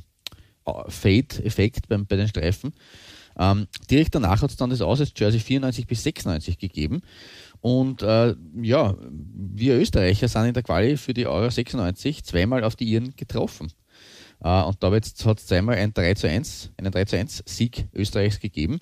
[0.65, 2.73] äh, Fade-Effekt beim- bei den Streifen.
[3.39, 7.02] Ähm, direkt danach hat es dann das aus als Jersey 94 bis 96 gegeben.
[7.62, 12.76] Und äh, ja, wir Österreicher sind in der Quali für die Euro 96 zweimal auf
[12.76, 13.71] die Iren getroffen.
[14.41, 17.88] Äh, und da hat es zweimal ein 3 zu 1, einen 3 zu 1 Sieg
[17.93, 18.80] Österreichs gegeben.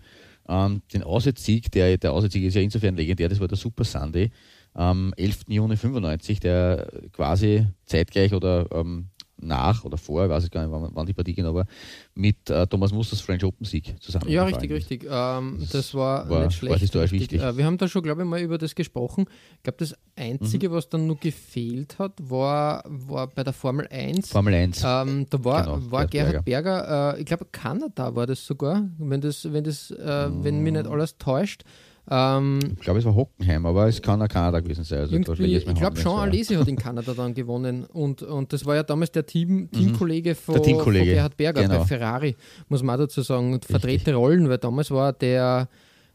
[0.48, 4.32] Ähm, den Auswärtssieg, der, der Auswärtssieg ist ja insofern legendär, das war der Super Sunday
[4.74, 5.46] am 11.
[5.48, 10.72] Juni 95, der quasi zeitgleich oder ähm, nach oder vor, ich weiß ich gar nicht,
[10.72, 11.66] wann, wann die Partie genau war,
[12.14, 14.30] mit äh, Thomas Musters French Open Sieg zusammen.
[14.30, 15.06] Ja, richtig, richtig.
[15.10, 16.80] Ähm, das war, war- nicht war schlecht.
[16.80, 17.32] historisch richtig.
[17.34, 17.48] wichtig.
[17.48, 19.26] Äh, wir haben da schon, glaube ich, mal über das gesprochen.
[19.58, 24.30] Ich glaube, das Einzige, was dann nur gefehlt hat, war, war bei der Formel 1.
[24.30, 24.84] Formel 1.
[24.86, 28.88] Ähm, da war, Genau, war Gerhard Gerhard Berger, äh, ich glaube Kanada war das sogar,
[28.98, 31.64] wenn das, wenn das, äh, wenn mich nicht alles täuscht.
[32.10, 35.00] Ähm, ich glaube, es war Hockenheim, aber es kann auch Kanada gewesen sein.
[35.00, 38.84] Also ich glaube, Jean Alesi hat in Kanada dann gewonnen und, und das war ja
[38.84, 40.58] damals der Team, Teamkollege von, Mhm.
[40.58, 41.80] Der Teamkollege, von Gerhard Berger genau.
[41.80, 42.36] bei Ferrari,
[42.70, 45.68] muss man auch dazu sagen, und verdrehte Rollen, weil damals war der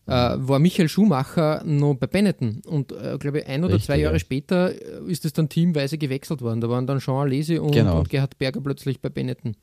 [0.07, 3.99] äh, war Michael Schumacher noch bei Benetton und äh, glaube ich ein oder Richtig, zwei
[3.99, 4.19] Jahre ja.
[4.21, 6.61] später äh, ist es dann teamweise gewechselt worden.
[6.61, 7.99] Da waren dann Jean Alesi und, Genau.
[7.99, 9.55] und Gerhard Berger plötzlich bei Benetton.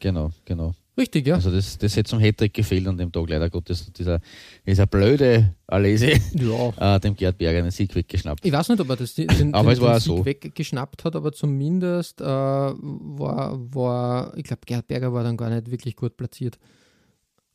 [0.00, 0.74] Genau, genau.
[0.96, 1.36] Richtig, ja.
[1.36, 3.90] Also das, das hätte zum Hattrick gefehlt an dem Tag leider Gottes.
[3.92, 4.20] Dieser,
[4.66, 6.96] dieser blöde Alesi ja.
[6.96, 8.44] äh, dem Gerd Berger den Sieg weggeschnappt.
[8.44, 10.24] Ich weiß nicht, ob er das, den, aber den, es war den Sieg so.
[10.24, 15.70] weggeschnappt hat, aber zumindest äh, war, war, ich glaube, Gerd Berger war dann gar nicht
[15.70, 16.58] wirklich gut platziert.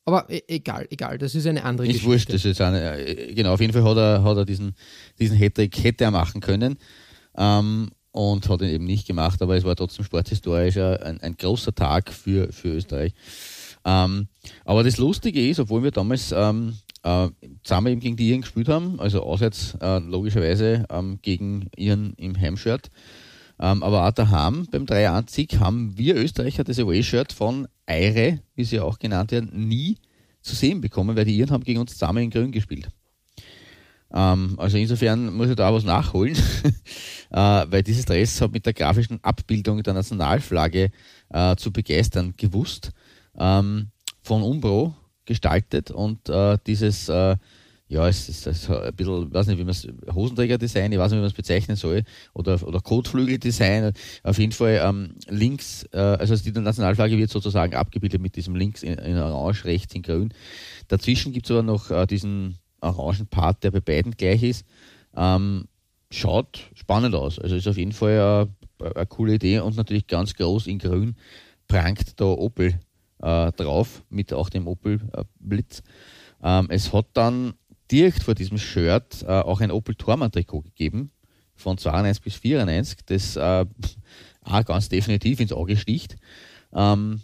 [0.04, 2.10] Aber e egal, egal, das ist eine andere ist Geschichte.
[2.10, 4.74] Wurscht, das ist eine, äh, genau, auf jeden Fall hat er, hat er diesen,
[5.20, 6.76] diesen Hattrick hätte er machen können.
[7.36, 11.74] Ähm, und hat ihn eben nicht gemacht, aber es war trotzdem sporthistorisch ein, ein großer
[11.74, 13.14] Tag für, für Österreich.
[13.84, 14.28] Ähm,
[14.64, 17.28] aber das Lustige ist, obwohl wir damals ähm, äh,
[17.62, 22.38] zusammen eben gegen die Iren gespielt haben, also auswärts äh, logischerweise ähm, gegen Iren im
[22.38, 22.90] Heimshirt,
[23.60, 28.80] ähm, aber auch daheim beim 3-1-Sieg haben wir Österreicher das Away-Shirt von Eire, wie sie
[28.80, 29.98] auch genannt werden, nie
[30.42, 32.88] zu sehen bekommen, weil die Iren haben gegen uns zusammen in Grün gespielt.
[34.12, 36.36] Ähm, also insofern muss ich da was nachholen,
[37.30, 40.90] weil dieses Dress hat mit der grafischen Abbildung der Nationalflagge
[41.30, 42.92] äh, zu begeistern gewusst,
[43.38, 43.88] ähm,
[44.22, 47.36] von Umbro gestaltet und äh, dieses, äh,
[47.88, 51.10] ja, es ist, es ist ein bisschen, weiß nicht, wie man es, Hosenträger-Design, ich weiß
[51.10, 52.02] nicht, wie man es bezeichnen soll,
[52.34, 58.20] oder, oder Kotflügel-Design, auf jeden Fall ähm, links, äh, also die Nationalflagge wird sozusagen abgebildet
[58.20, 60.34] mit diesem links in, in orange, rechts in grün.
[60.88, 64.66] Dazwischen gibt es aber noch äh, diesen orangen Part, der bei beiden gleich ist.
[65.16, 65.64] Ähm,
[66.10, 67.38] schaut spannend aus.
[67.38, 68.48] Also ist auf jeden Fall
[68.80, 71.16] eine, eine coole Idee und natürlich ganz groß in grün
[71.66, 72.80] prangt da Opel
[73.20, 75.82] äh, drauf mit auch dem Opel äh, Blitz.
[76.42, 77.54] Ähm, es hat dann
[77.90, 81.10] direkt vor diesem Shirt äh, auch ein Opel Tormann-Trikot gegeben
[81.54, 83.66] von 92 bis 94, das äh,
[84.42, 86.16] auch ganz definitiv ins Auge sticht.
[86.72, 87.20] Ähm,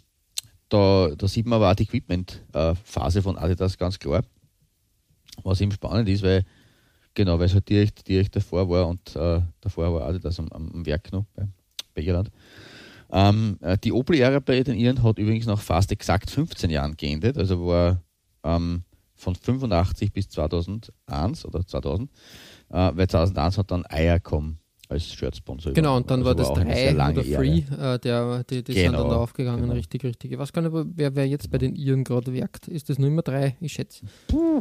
[0.69, 4.25] da, da, sieht man aber auch die Equipment-Phase von Adidas ganz klar
[5.43, 6.45] was eben spannend ist, weil
[7.15, 10.49] genau, weil es halt direkt, direkt davor war und äh, davor war auch das am,
[10.49, 11.47] am Werk noch bei,
[11.95, 12.31] bei Irland.
[13.11, 17.39] Ähm, äh, die Opel-Ära bei den Iren hat übrigens nach fast exakt 15 Jahren geendet,
[17.39, 18.03] also war
[18.43, 18.83] ähm,
[19.15, 22.11] von 85 bis 2001 oder 2000,
[22.71, 25.73] äh, weil 2001 hat dann Eier kommen als Shirt-Sponsor.
[25.73, 28.93] Genau, und dann also war das 3 oder Free, äh, der, die, die genau, sind
[28.93, 29.75] dann da aufgegangen, genau.
[29.75, 30.33] richtig, richtig.
[30.33, 32.69] Ich weiß gar nicht, wer, wer jetzt bei den Iren gerade wirkt.
[32.69, 33.57] Ist das nur immer 3?
[33.61, 34.05] Ich schätze.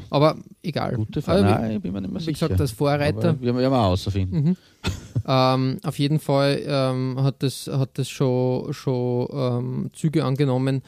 [0.09, 0.95] Aber egal.
[0.95, 1.47] Gute Frage.
[1.47, 2.47] Aber, Nein, ich bin mir nicht mehr wie sicher.
[2.47, 3.29] gesagt, als Vorreiter.
[3.29, 4.35] Aber wir werden wir herausfinden.
[4.35, 4.57] Mhm.
[5.27, 10.81] ähm, auf jeden Fall ähm, hat das, hat das schon, schon ähm, Züge angenommen.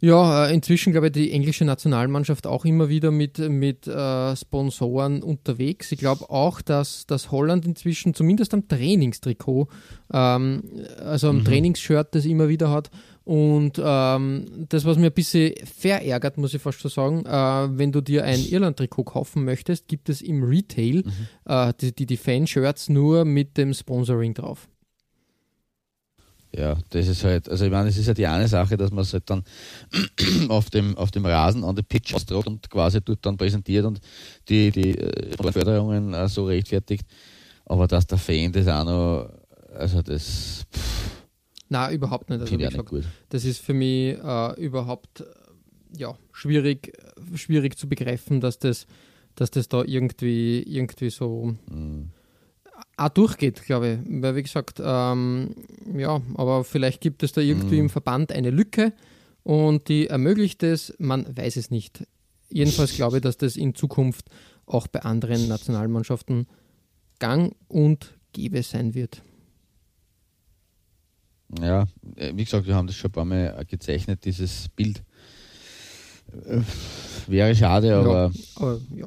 [0.00, 5.24] Ja, äh, inzwischen glaube ich die englische Nationalmannschaft auch immer wieder mit, mit äh, Sponsoren
[5.24, 5.90] unterwegs.
[5.90, 9.66] Ich glaube auch, dass, dass Holland inzwischen zumindest am Trainingstrikot,
[10.12, 10.62] ähm,
[11.04, 11.44] also am Mhm.
[11.44, 12.90] Trainingsshirt das immer wieder hat.
[13.24, 17.90] Und ähm, das, was mir ein bisschen verärgert, muss ich fast schon sagen, äh, wenn
[17.92, 21.12] du dir ein Irland-Trikot kaufen möchtest, gibt es im Retail Mhm.
[21.44, 24.68] äh, die, die, die Fan-Shirts nur mit dem Sponsoring drauf.
[26.56, 29.02] Ja, das ist halt, also ich meine, es ist ja die eine Sache, dass man
[29.02, 29.44] es halt dann
[30.48, 34.00] auf dem, auf dem Rasen an der Pitch ausdruckt und quasi dort dann präsentiert und
[34.48, 37.06] die, die äh, Förderungen äh, so rechtfertigt.
[37.66, 39.30] Aber dass der Fan das auch noch,
[39.74, 41.26] also das pff,
[41.68, 42.40] Na, überhaupt nicht.
[42.40, 42.92] Also, ich nicht gesagt,
[43.28, 45.24] das ist für mich äh, überhaupt äh,
[45.98, 46.96] ja, schwierig,
[47.34, 48.86] schwierig zu begreifen, dass das,
[49.34, 52.10] dass das da irgendwie, irgendwie so Mhm.
[52.98, 54.22] Auch durchgeht, glaube ich.
[54.22, 55.54] Weil, wie gesagt, ähm,
[55.96, 57.82] ja, aber vielleicht gibt es da irgendwie Mhm.
[57.82, 58.92] im Verband eine Lücke
[59.44, 62.04] und die ermöglicht es, man weiß es nicht.
[62.50, 64.26] Jedenfalls glaube ich, dass das in Zukunft
[64.66, 66.46] auch bei anderen Nationalmannschaften
[67.18, 69.22] gang und gäbe sein wird.
[71.60, 75.02] Ja, äh, wie gesagt, wir haben das schon ein paar Mal gezeichnet, dieses Bild.
[76.44, 76.60] Äh,
[77.26, 79.06] Wäre schade, aber Aber ja.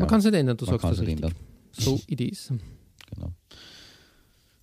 [0.00, 1.14] Man kann es nicht ändern, du sagst das richtig.
[1.16, 1.32] ändern.
[1.72, 2.52] So it is.
[3.14, 3.32] Genau.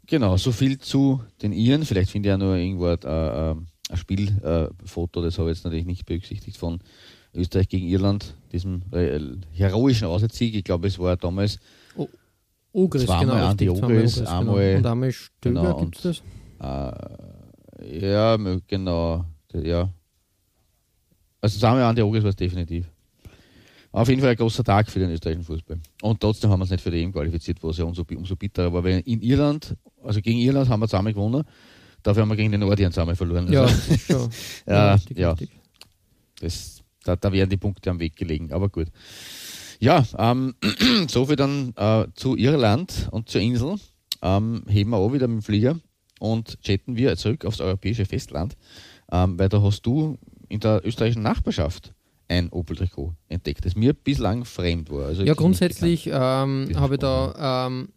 [0.08, 1.84] Genau, so viel zu den Iren.
[1.86, 3.52] Vielleicht finde ich ja nur irgendwo ein, äh,
[3.92, 6.80] ein Spielfoto, das habe ich jetzt natürlich nicht berücksichtigt, von
[7.34, 9.20] Österreich gegen Irland, diesem äh,
[9.52, 10.56] heroischen Auswärtssieg.
[10.56, 11.60] Ich glaube, es war damals
[12.74, 13.80] Ogris, Zweimal genau.
[13.80, 14.78] Zweimal Ogris, Ogris, einmal- genau.
[14.78, 16.24] Und einmal Stöger, genau, gibt es und-
[16.60, 17.02] das?
[17.80, 19.26] Äh, ja, genau.
[19.54, 19.90] Ja.
[21.42, 22.90] Also sagen wir an, der Ogris war es definitiv.
[23.98, 25.80] Auf jeden Fall ein großer Tag für den österreichischen Fußball.
[26.04, 28.72] Und trotzdem haben wir uns nicht für die EM qualifiziert, was ja umso, umso bitterer
[28.72, 28.84] war.
[28.84, 31.44] Weil in Irland, also gegen Irland haben wir zweimal gewonnen,
[32.04, 33.52] dafür haben wir gegen den Nordiren zweimal verloren.
[33.52, 34.30] Ja, Also.
[34.68, 35.32] Ja, richtig, ja.
[35.32, 35.50] richtig.
[36.40, 38.90] das, da, da wären die Punkte am Weg gelegen, aber gut.
[39.80, 40.54] Ja, ähm,
[41.08, 43.78] soviel dann äh, zu Irland und zur Insel.
[44.22, 45.76] Ähm, heben wir auch wieder mit dem Flieger
[46.20, 48.58] und jetten wir zurück aufs europäische Festland,
[49.12, 50.20] ähm, weil da hast du
[50.50, 51.96] in der österreichischen Nachbarschaft
[52.30, 55.06] ein Opel-Trikot entdeckt, das mir bislang fremd war.
[55.08, 57.90] Also Ja, grundsätzlich ähm, habe ich da ähm,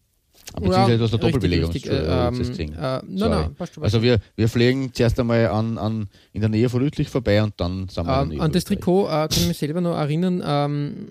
[0.54, 2.72] Beziehungsweise du hast eine Doppelbelegung richtig, äh, äh, ähm, jetzt gesehen.
[2.72, 6.50] äh, nein, nein, passt schon, Also wir, wir fliegen zuerst einmal an, an, in der
[6.50, 8.64] Nähe von Lüttlich vorbei und dann sind wir Ähm, an das.
[8.64, 10.42] Trikot äh, kann ich mich selber noch erinnern.
[10.44, 11.08] Ähm,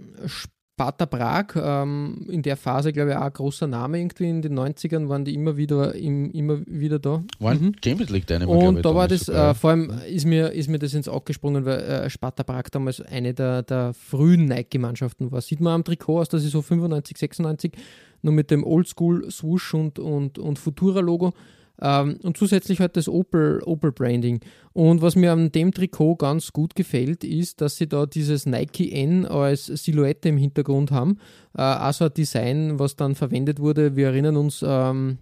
[0.79, 4.29] Sparta Prag, ähm, in der Phase, glaube ich, auch ein großer Name irgendwie.
[4.29, 7.21] In den 90ern waren die immer wieder, im, immer wieder da.
[7.39, 7.75] Waren Mhm.
[7.83, 10.79] Champions League Teilnehmer, Und ich, da war das, äh, vor allem ist mir, ist mir
[10.79, 15.41] das ins Auge gesprungen, weil äh, Sparta Prag damals eine der, der frühen Nike-Mannschaften war.
[15.41, 17.73] Sieht man am Trikot aus, dass sie so 95, 96
[18.21, 21.33] nur mit dem Oldschool Swoosh und, und, und Futura-Logo.
[21.81, 24.41] Ähm, und zusätzlich halt das Opel, Opel Branding.
[24.73, 28.91] Und was mir an dem Trikot ganz gut gefällt, ist, dass sie da dieses Nike
[28.91, 31.17] N als Silhouette im Hintergrund haben.
[31.57, 33.95] Äh, also ein Design, was dann verwendet wurde.
[33.95, 35.19] Wir erinnern uns ähm,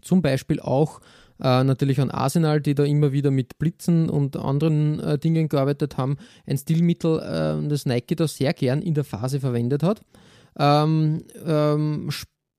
[0.00, 1.00] zum Beispiel auch
[1.40, 5.96] äh, natürlich an Arsenal, die da immer wieder mit Blitzen und anderen äh, Dingen gearbeitet
[5.96, 6.16] haben.
[6.46, 10.02] Ein Stilmittel, äh, das Nike da sehr gern in der Phase verwendet hat.
[10.58, 12.10] Ähm, ähm,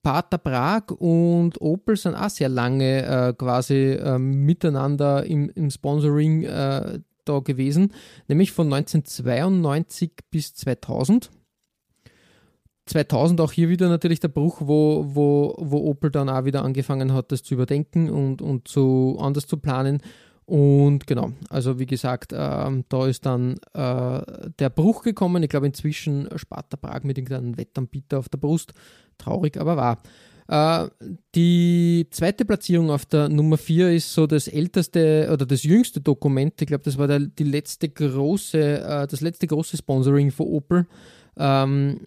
[0.04, 6.44] Sparta Prag und Opel sind auch sehr lange äh, quasi ähm, miteinander im, im Sponsoring
[6.44, 7.94] äh, da gewesen,
[8.28, 11.32] nämlich von 1992 bis 2000.
[12.86, 17.14] 2000 auch hier wieder natürlich der Bruch, wo, wo, wo Opel dann auch wieder angefangen
[17.14, 20.02] hat, das zu überdenken und, und zu, anders zu planen.
[20.46, 25.42] Und genau, also wie gesagt, ähm, da ist dann äh, der Bruch gekommen.
[25.44, 28.74] Ich glaube, inzwischen Sparta Prag mit irgendeinem Wettanbieter auf der Brust.
[29.18, 29.98] Traurig, aber wahr.
[30.48, 30.90] Äh,
[31.36, 36.62] die zweite Platzierung auf der Nummer 4 ist so das älteste oder das jüngste Dokument.
[36.62, 40.86] Ich glaube, das war der, die letzte große, äh, das letzte große Sponsoring für Opel.
[41.38, 42.00] Ähm,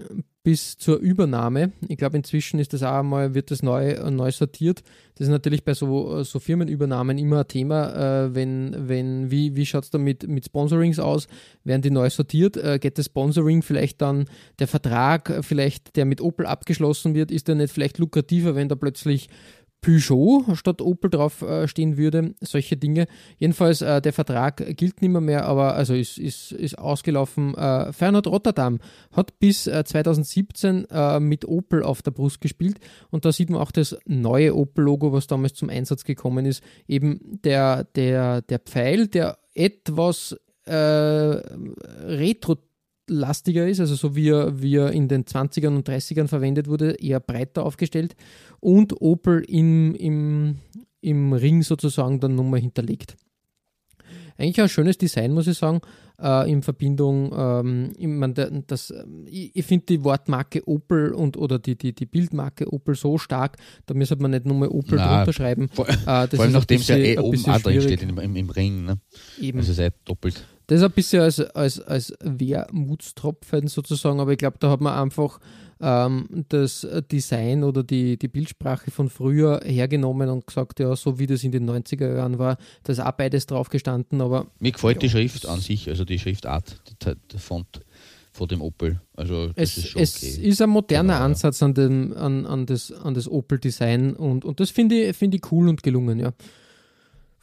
[0.47, 1.73] bis zur Übernahme.
[1.89, 4.85] Ich glaube, inzwischen ist das auch einmal, wird das neu, neu sortiert.
[5.17, 9.67] Das ist natürlich bei so, so Firmenübernahmen immer ein Thema, äh, wenn, wenn, wie, wie
[9.67, 11.27] schaut es da mit, mit Sponsorings aus?
[11.65, 12.57] Werden die neu sortiert?
[12.57, 14.27] Äh, geht das Sponsoring vielleicht dann,
[14.61, 18.77] der Vertrag, vielleicht, der mit Opel abgeschlossen wird, ist der nicht vielleicht lukrativer, wenn da
[18.77, 19.29] plötzlich
[19.87, 23.07] Peugeot statt Opel drauf äh, stehen würde, solche Dinge.
[23.39, 27.55] Jedenfalls, äh, der Vertrag gilt nicht mehr, mehr aber also ist, ist, ist ausgelaufen.
[27.55, 28.81] Äh, Feyenoord Rotterdam
[29.13, 32.81] hat bis äh, 2017 äh, mit Opel auf der Brust gespielt
[33.11, 36.65] und da sieht man auch das neue Opel-Logo, was damals zum Einsatz gekommen ist.
[36.89, 42.57] Eben der, der, der Pfeil, der etwas äh, retro
[43.09, 46.93] lastiger ist, also so wie er, wie er in den 20ern und 30ern verwendet wurde,
[46.93, 48.17] eher breiter aufgestellt
[48.61, 50.57] und Opel im, im,
[51.01, 53.17] im Ring sozusagen dann nochmal hinterlegt.
[54.39, 55.81] Eigentlich ein schönes Design, muss ich sagen,
[56.21, 58.35] äh, in Verbindung, ähm, ich, mein,
[58.67, 58.93] das,
[59.25, 63.57] ich, ich finde die Wortmarke Opel und oder die, die, die Bildmarke Opel so stark,
[63.87, 65.69] da müsste man nicht nochmal Opel Nein, drunter schreiben.
[65.71, 68.37] Vor, Äh, das vor allem ist nachdem es ja eh oben auch drin steht im,
[68.37, 68.85] im, Ring.
[68.85, 68.99] Ne?
[69.41, 69.59] Eben.
[69.59, 70.45] Also seid doppelt.
[70.69, 74.95] Das ist ein bisschen als, als, als Wermutstropfen sozusagen, aber ich glaube, da hat man
[75.01, 75.39] einfach
[75.81, 81.27] ähm, das Design oder die, die Bildsprache von früher hergenommen und gesagt, ja, so wie
[81.27, 85.03] das in den 90er Jahren war, da ist auch beides drauf gestanden, aber Mir gefällt
[85.03, 87.81] die Ja, Schrift das- an sich, also die Schriftart, der, Font
[88.33, 89.01] von dem Opel.
[89.15, 90.49] Also das es, ist schon es okay.
[90.49, 91.25] ist ein moderner Genau, ja.
[91.27, 95.37] Ansatz an, dem, an, an das, an das Opel-Design und, und das finde ich, finde
[95.39, 96.33] ich cool und gelungen, ja.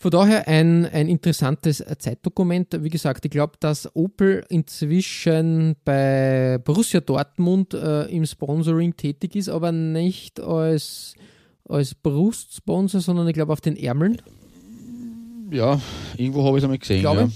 [0.04, 2.84] Von daher ein, ein interessantes Zeitdokument.
[2.84, 9.48] Wie gesagt, ich glaube, dass Opel inzwischen bei Borussia Dortmund äh, im Sponsoring tätig ist,
[9.48, 11.14] aber nicht als,
[11.70, 14.22] als Brustsponsor, sondern ich glaube auf den Ärmeln.
[15.52, 15.80] ja,
[16.18, 17.00] irgendwo habe ich es einmal gesehen.
[17.00, 17.30] Glaube ja.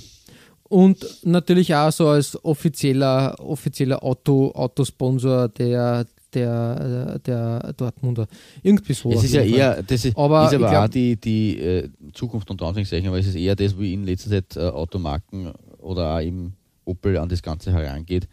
[0.63, 8.27] Und natürlich auch so als offizieller, offizieller Auto, Autosponsor der, der, äh, der Dortmunder.
[8.63, 9.11] Irgendwie so.
[9.11, 9.49] Es ist ja Fall.
[9.49, 13.19] eher, das ist, Aber ist aber glaub- auch die, die äh, Zukunft unter Anführungszeichen, aber
[13.19, 16.53] es ist eher das, wie in letzter Zeit äh, Automarken oder auch eben
[16.85, 18.27] Opel an das Ganze herangeht,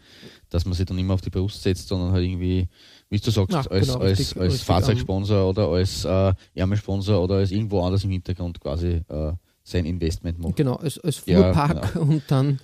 [0.49, 2.67] dass man sich dann immer auf die Brust setzt, sondern halt irgendwie,
[3.09, 7.21] wie du sagst, Ja, als, genau, als, richtig- als richtig, Fahrzeugsponsor oder als äh, Ärmelsponsor
[7.21, 9.33] oder als irgendwo anders im Hintergrund quasi äh,
[9.63, 10.55] sein Investment macht.
[10.55, 12.59] Genau, als, als Ja, Fuhrpark und dann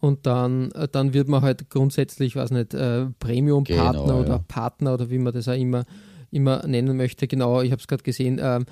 [0.00, 4.38] und dann, äh, dann wird man halt grundsätzlich, weiß nicht, äh, Premium-Partner Genau, oder ja.
[4.38, 5.84] Partner oder wie man das auch immer,
[6.30, 7.26] immer nennen möchte.
[7.26, 8.40] Genau, ich habe es gerade gesehen.
[8.42, 8.66] Ähm,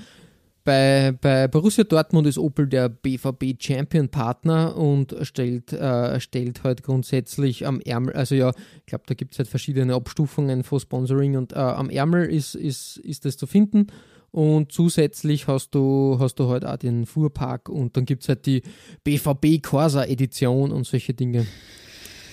[0.64, 6.82] bei, bei Borussia Dortmund ist Opel der BVB Champion Partner und stellt, äh, stellt halt
[6.82, 11.36] grundsätzlich am Ärmel, also ja, ich glaube, da gibt es halt verschiedene Abstufungen von Sponsoring
[11.36, 13.88] und äh, am Ärmel ist, ist, ist das zu finden.
[14.34, 18.46] Und zusätzlich hast du, hast du halt auch den Fuhrpark und dann gibt es halt
[18.46, 18.62] die
[19.04, 21.46] BVB Corsa Edition und solche Dinge.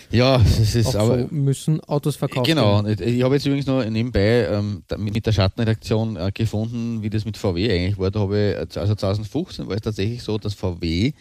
[0.09, 1.19] Ja, das ist aber.
[1.19, 3.07] so müssen Autos verkauft Genau, werden.
[3.07, 7.37] ich habe jetzt übrigens noch nebenbei ähm, mit der Schattenredaktion äh, gefunden, wie das mit
[7.37, 8.09] VW eigentlich war.
[8.09, 11.13] Da habe ich, äh, also 2015 war es tatsächlich so, dass VW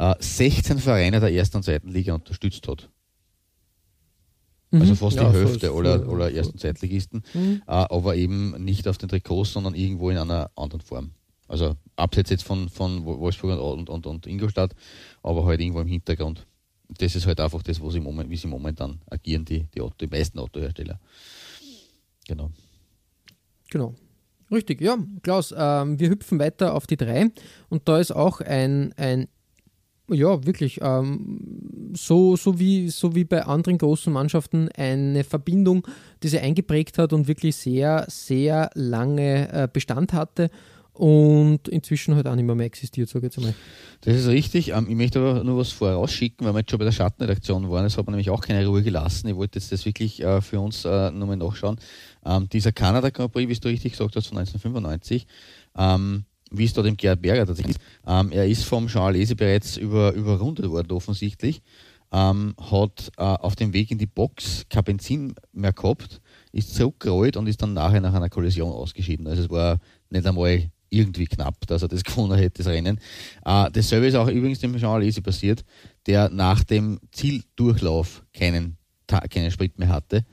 [0.00, 2.88] äh, 16 Vereine der ersten und zweiten Liga unterstützt hat.
[4.70, 7.62] Also fast Ja, die Hälfte aller, aller ersten Zweitligisten, Mhm.
[7.66, 11.12] äh, aber eben nicht auf den Trikots, sondern irgendwo in einer anderen Form.
[11.46, 14.74] Also abseits jetzt von, von Wo- Wolfsburg und, und, und Ingolstadt,
[15.22, 16.46] aber halt irgendwo im Hintergrund.
[16.98, 19.94] Das ist halt einfach das, wo sie moment, wie sie momentan agieren, die, die, Auto,
[20.00, 20.98] die meisten Autohersteller.
[22.26, 22.50] Genau.
[23.70, 23.94] Genau.
[24.50, 27.30] Richtig, ja, Klaus, ähm, wir hüpfen weiter auf die drei
[27.68, 29.28] und da ist auch ein, ein
[30.10, 35.86] ja, wirklich, ähm, so, so, wie, so wie bei anderen großen Mannschaften eine Verbindung,
[36.22, 40.50] die sie eingeprägt hat und wirklich sehr, sehr lange äh, Bestand hatte
[40.98, 43.54] und inzwischen halt auch nicht mehr, mehr existiert, sage ich jetzt einmal.
[44.00, 44.70] Das ist richtig.
[44.70, 47.84] Ähm, ich möchte aber nur was vorausschicken, weil wir jetzt schon bei der Schattenredaktion waren.
[47.84, 49.28] Es hat mir nämlich auch keine Ruhe gelassen.
[49.28, 51.78] Ich wollte jetzt das wirklich äh, für uns äh, nochmal nachschauen.
[52.24, 55.26] Ähm, dieser Kanada Grand Prix, wie du richtig gesagt hast, von 1995,
[55.76, 57.82] ähm, wie es da dem Gerhard Berger tatsächlich ist.
[58.06, 61.62] Ähm, er ist vom Jean Alesi bereits über, überrundet worden, offensichtlich.
[62.10, 66.22] Ähm, hat äh, auf dem Weg in die Box kein Benzin mehr gehabt,
[66.52, 69.26] ist zurückgerollt und ist dann nachher nach einer Kollision ausgeschieden.
[69.26, 69.78] Also es war
[70.08, 72.98] nicht einmal irgendwie knapp, dass er das gewonnen hätte, das Rennen.
[73.44, 75.64] Äh, dasselbe ist auch übrigens dem Jean Alesi passiert,
[76.06, 80.24] der nach dem Zieldurchlauf keinen, keinen Sprit mehr hatte.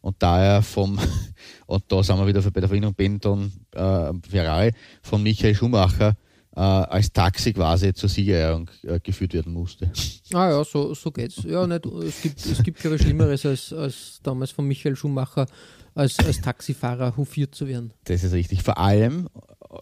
[0.00, 0.98] Und da er vom,
[1.66, 4.72] und da sind wir wieder bei der Verbindung Benton äh, Ferrari,
[5.02, 6.16] von Michael Schumacher
[6.56, 9.90] äh, als Taxi quasi zur Siegerehrung äh, geführt werden musste.
[10.32, 11.42] Ah ja, so, so geht's.
[11.42, 15.46] Ja, nicht, es gibt, es gibt glaube ich, Schlimmeres, als, als damals von Michael Schumacher
[15.94, 17.92] als, als Taxifahrer hofiert zu werden.
[18.04, 18.62] Das ist richtig.
[18.62, 19.28] Vor allem,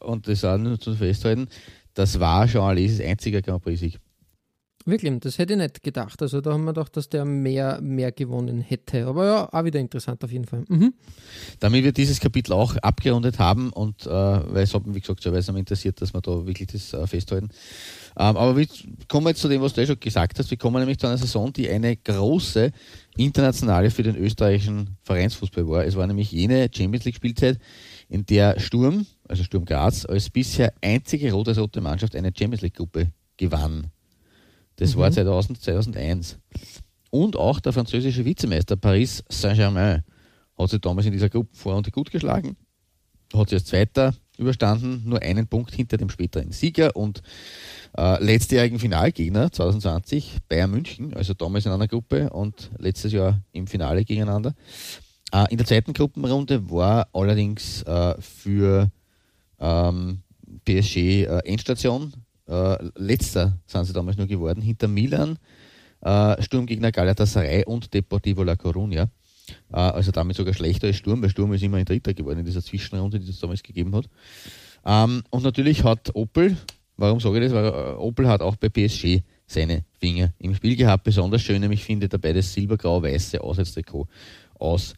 [0.00, 1.48] und das auch nur zu festhalten,
[1.94, 3.98] das war Jean Alesis einziger Grand Prix-Sieg.
[4.84, 6.20] Wirklich, das hätte ich nicht gedacht.
[6.22, 9.06] Also da haben wir gedacht, dass der mehr, mehr gewonnen hätte.
[9.06, 10.64] Aber ja, auch wieder interessant auf jeden Fall.
[10.68, 10.94] Mhm.
[11.60, 15.22] Damit wir dieses Kapitel auch abgerundet haben und äh, weil es hat mich, wie gesagt,
[15.22, 17.50] schon weil interessiert, dass wir da wirklich das äh, festhalten.
[18.16, 18.66] Ähm, aber wir
[19.08, 20.50] kommen jetzt zu dem, was du ja schon gesagt hast.
[20.50, 22.72] Wir kommen nämlich zu einer Saison, die eine große
[23.16, 25.84] internationale für den österreichischen Vereinsfußball war.
[25.84, 27.58] Es war nämlich jene Champions League Spielzeit,
[28.08, 33.12] in der Sturm, also Sturm Graz, als bisher einzige rot-rote Mannschaft eine Champions League Gruppe
[33.38, 33.90] gewann.
[34.76, 36.38] Das war 2000, 2001.
[37.10, 40.02] Und auch der französische Vizemeister Paris Saint-Germain
[40.58, 42.56] hat sich damals in dieser Gruppenvorrunde gut geschlagen,
[43.34, 47.22] hat sich als Zweiter überstanden, nur einen Punkt hinter dem späteren Sieger und
[47.96, 53.66] äh, letztjährigen Finalgegner 2020 Bayern München, also damals in einer Gruppe und letztes Jahr im
[53.66, 54.54] Finale gegeneinander.
[55.32, 58.90] Äh, in der zweiten Gruppenrunde war allerdings äh, für
[59.58, 60.22] ähm,
[60.64, 62.12] PSG äh, Endstation.
[62.52, 65.38] Äh, letzter sind sie damals nur geworden, hinter Milan,
[66.02, 69.08] äh, Sturmgegner Galatasaray und Deportivo La Coruña.
[69.72, 72.44] Äh, also damit sogar schlechter als Sturm, weil Sturm ist immer ein Dritter geworden in
[72.44, 74.06] dieser Zwischenrunde, die es damals gegeben hat.
[74.84, 76.58] Ähm, und natürlich hat Opel,
[76.98, 77.54] warum sage ich das?
[77.54, 81.04] Weil äh, Opel hat auch bei PSG seine Finger im Spiel gehabt.
[81.04, 84.08] Besonders schön, nämlich finde ich dabei das silbergrau-weiße Auswärtstrikot
[84.58, 84.92] aus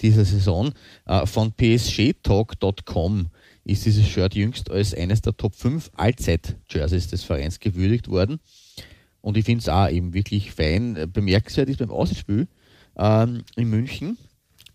[0.00, 0.70] dieser Saison.
[1.06, 3.26] Äh, von psgtalk.com
[3.64, 8.40] ist dieses Shirt jüngst als eines der Top 5 Allzeit-Jerseys des Vereins gewürdigt worden.
[9.20, 10.96] Und ich finde es auch eben wirklich fein.
[10.96, 12.48] Äh, Bemerkenswert ist beim Auswärtsspiel
[12.96, 14.18] ähm, in München.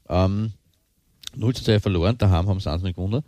[0.07, 0.53] Ähm,
[1.35, 3.23] 0 zu 2 verloren, daheim haben sie eins nicht gewonnen.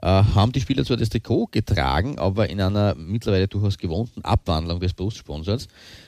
[0.00, 4.78] Äh, haben die Spieler zwar das Trikot getragen, aber in einer mittlerweile durchaus gewohnten Abwandlung
[4.78, 5.66] des Brustsponsors.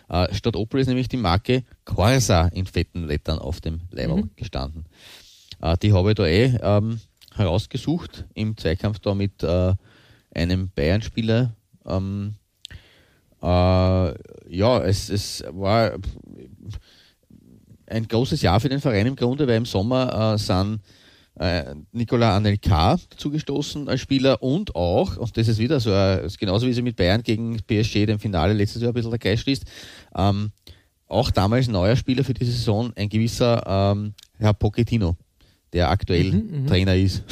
[0.08, 4.86] Äh, statt Opel ist nämlich die Marke Corsa in fetten Lettern auf dem Leiberl gestanden.
[5.60, 7.00] Äh, die habe ich da eh ähm,
[7.40, 9.74] herausgesucht im Zweikampf da mit äh,
[10.34, 11.54] einem Bayern-Spieler.
[11.86, 12.34] Ähm,
[13.42, 15.92] äh, ja, es, es war
[17.86, 20.80] ein großes Jahr für den Verein im Grunde, weil im Sommer äh, sind
[21.38, 26.38] äh, Nicolas Anelka zugestoßen als Spieler und auch, und das ist wieder so, äh, ist
[26.38, 29.42] genauso wie sie mit Bayern gegen PSG dem Finale letztes Jahr ein bisschen der Geist
[29.42, 29.64] schließt,
[30.16, 30.52] ähm,
[31.06, 35.16] auch damals neuer Spieler für diese Saison, ein gewisser ähm, Herr Pochettino,
[35.72, 36.66] der aktuell Mhm, mhm.
[36.66, 37.22] Trainer ist.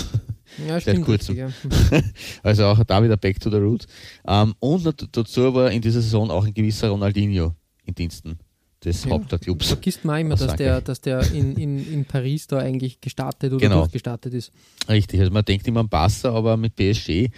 [0.67, 1.07] Ja, Seit stimmt.
[1.07, 1.37] kurzem.
[1.37, 1.49] ja.
[2.43, 3.87] Also auch da wieder back to the roots.
[4.27, 8.39] Ähm, und dazu war in dieser Saison auch ein gewisser Ronaldinho in Diensten
[8.85, 9.11] des Ja.
[9.11, 9.69] Hauptclubs.
[9.69, 13.61] Vergisst man immer, dass der, dass der in, in, in Paris da eigentlich gestartet oder
[13.61, 13.81] Genau.
[13.81, 14.53] durchgestartet ist.
[14.89, 17.29] Richtig, also man denkt immer an Barca, aber mit PSG,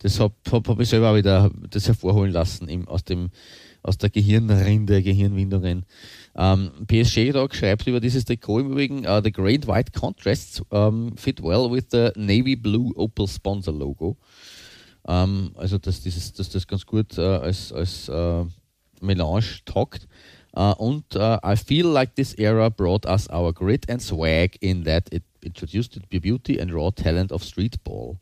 [0.00, 3.28] das habe hab, hab ich selber auch wieder das hervorholen lassen im, aus, dem,
[3.82, 5.84] aus der Gehirnrinde, Gehirnwindungen.
[6.38, 11.16] Ähm, PSG Dog schreibt über dieses Trikot im Übrigen, uh, the great white contrasts um,
[11.16, 14.16] fit well with the navy blue Opel Sponsor Logo.
[15.08, 18.44] Ähm, also dass, dieses, dass das ganz gut äh, als, als äh,
[19.00, 20.08] Melange taugt.
[20.54, 24.84] Uh, und uh, I feel like this era brought us our grit and swag in
[24.84, 28.16] that it introduced the beauty and raw talent of street ball.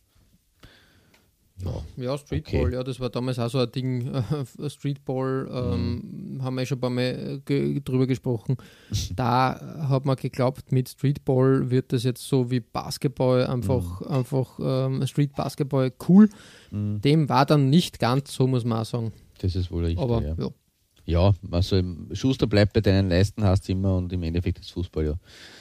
[1.64, 2.04] Ja.
[2.04, 2.74] Ja, Streetball, Okay.
[2.74, 4.10] ja, das war damals auch so ein Ding.
[4.68, 8.56] Streetball ähm, haben wir ja schon ein paar Mal äh, ge drüber gesprochen.
[9.16, 14.06] da hat man geglaubt, mit Streetball wird das jetzt so wie Basketball einfach, Mhm.
[14.08, 16.28] einfach ähm, Street Basketball cool.
[16.70, 19.12] Dem war dann nicht ganz so, muss man auch sagen.
[19.38, 20.02] Das ist wohl richtig.
[20.02, 20.34] Aber ja.
[20.38, 20.48] ja.
[21.04, 25.04] ja, also im Schuster bleibt bei deinen Leisten, hast immer und im Endeffekt ist Fußball
[25.06, 25.14] ja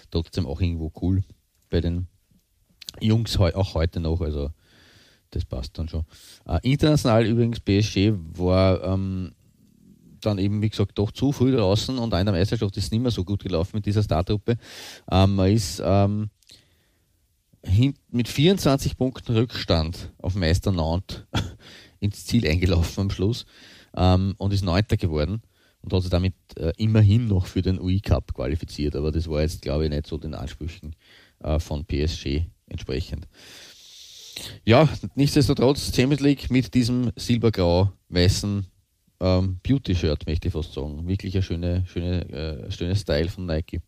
[0.09, 1.23] trotzdem auch irgendwo cool
[1.69, 2.07] bei den
[2.99, 4.21] Jungs auch heute noch.
[4.21, 4.49] Also
[5.35, 6.05] das passt dann schon.
[6.45, 9.33] Äh, international übrigens PSG war ähm,
[10.21, 13.23] dann eben, wie gesagt, doch zu früh draußen und der Meisterschaft ist nicht mehr so
[13.23, 14.57] gut gelaufen mit dieser Startgruppe.
[15.11, 16.29] Ähm, man ist ähm,
[18.09, 21.23] mit 24 Punkten Rückstand auf Meister Nantes
[21.99, 23.45] ins Ziel eingelaufen am Schluss
[23.95, 25.41] ähm, und ist Neunter geworden
[25.81, 28.95] und hat sich damit äh, immerhin noch für den UI Cup qualifiziert.
[28.95, 30.95] Aber das war jetzt, glaube ich, nicht so den Ansprüchen
[31.39, 33.27] äh, von PSG entsprechend.
[34.65, 38.65] Ja, nichtsdestotrotz Champions League mit diesem silbergrau-weißen
[39.19, 41.07] ähm, Beauty-Shirt, möchte ich fast sagen.
[41.07, 43.81] Wirklich ein schöne, schöne, äh, schönes Style von Nike.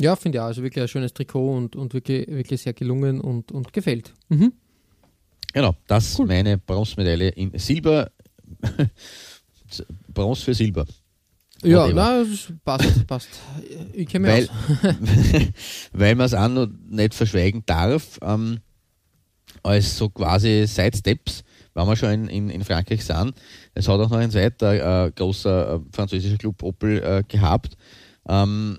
[0.00, 0.46] Ja, finde ich auch.
[0.46, 4.12] Also wirklich ein schönes Trikot und, und wirklich, wirklich sehr gelungen und, und gefällt.
[4.28, 4.52] Mhm.
[5.52, 8.10] Genau, das ist meine Bronzemedaille in Silber.
[10.12, 10.86] Bronze für Silber.
[11.62, 12.24] Ja, na,
[12.64, 13.28] passt, passt.
[13.92, 14.48] Ich kenne mich
[14.82, 15.48] Weil, aus.
[15.92, 18.58] weil man es auch noch nicht verschweigen darf, ähm,
[19.62, 21.44] als so quasi Sidesteps,
[21.74, 23.34] wenn wir schon in, in, in Frankreich sind.
[23.74, 27.76] Es hat auch noch ein zweiter äh, großer äh, französischer Club Opel äh, gehabt,
[28.28, 28.78] ähm,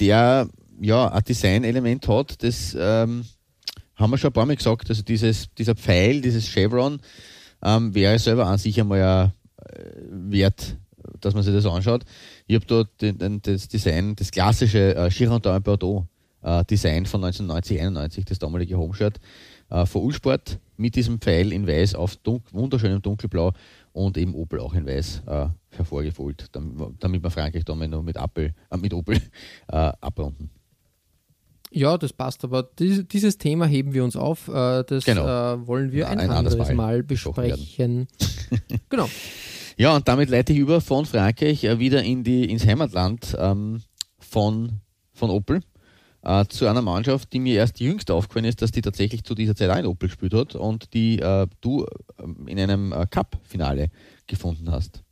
[0.00, 0.48] der
[0.80, 3.24] ja ein Designelement hat, das ähm,
[3.96, 7.00] haben wir schon ein paar Mal gesagt, also dieses, dieser Pfeil, dieses Chevron,
[7.62, 10.76] ähm, wäre selber an sich einmal ja, äh, wert,
[11.20, 12.04] dass man sich das anschaut.
[12.46, 16.06] Ich habe dort den, den, das Design, das klassische äh, Girondin Bordeaux
[16.42, 19.20] äh, Design von 1990, 91, das damalige Homeshirt
[19.74, 23.52] äh, von Ulsport mit diesem Pfeil in weiß auf dunk, wunderschönem dunkelblau
[23.92, 28.02] und eben Opel auch in weiß äh, hervorgeholt, damit, damit wir Frankreich da mal noch
[28.02, 29.16] mit, Apple, äh, mit Opel
[29.68, 30.50] äh, abrunden.
[31.70, 34.46] Ja, das passt, aber dies, dieses Thema heben wir uns auf.
[34.46, 35.24] Äh, das Genau.
[35.24, 38.06] äh, wollen wir Ja, ein, ein anderes anderes Mal Mal besprechen.
[38.88, 39.08] genau.
[39.76, 43.82] Ja, und damit leite ich über von Frankreich äh, wieder in die, ins Heimatland ähm,
[44.20, 44.80] von,
[45.12, 45.60] von Opel
[46.24, 49.54] äh, zu einer Mannschaft, die mir erst jüngst aufgefallen ist, dass die tatsächlich zu dieser
[49.54, 51.86] Zeit auch in Opel gespielt hat und die äh, du
[52.18, 53.88] ähm, in einem äh, Cup-Finale
[54.26, 55.03] gefunden hast.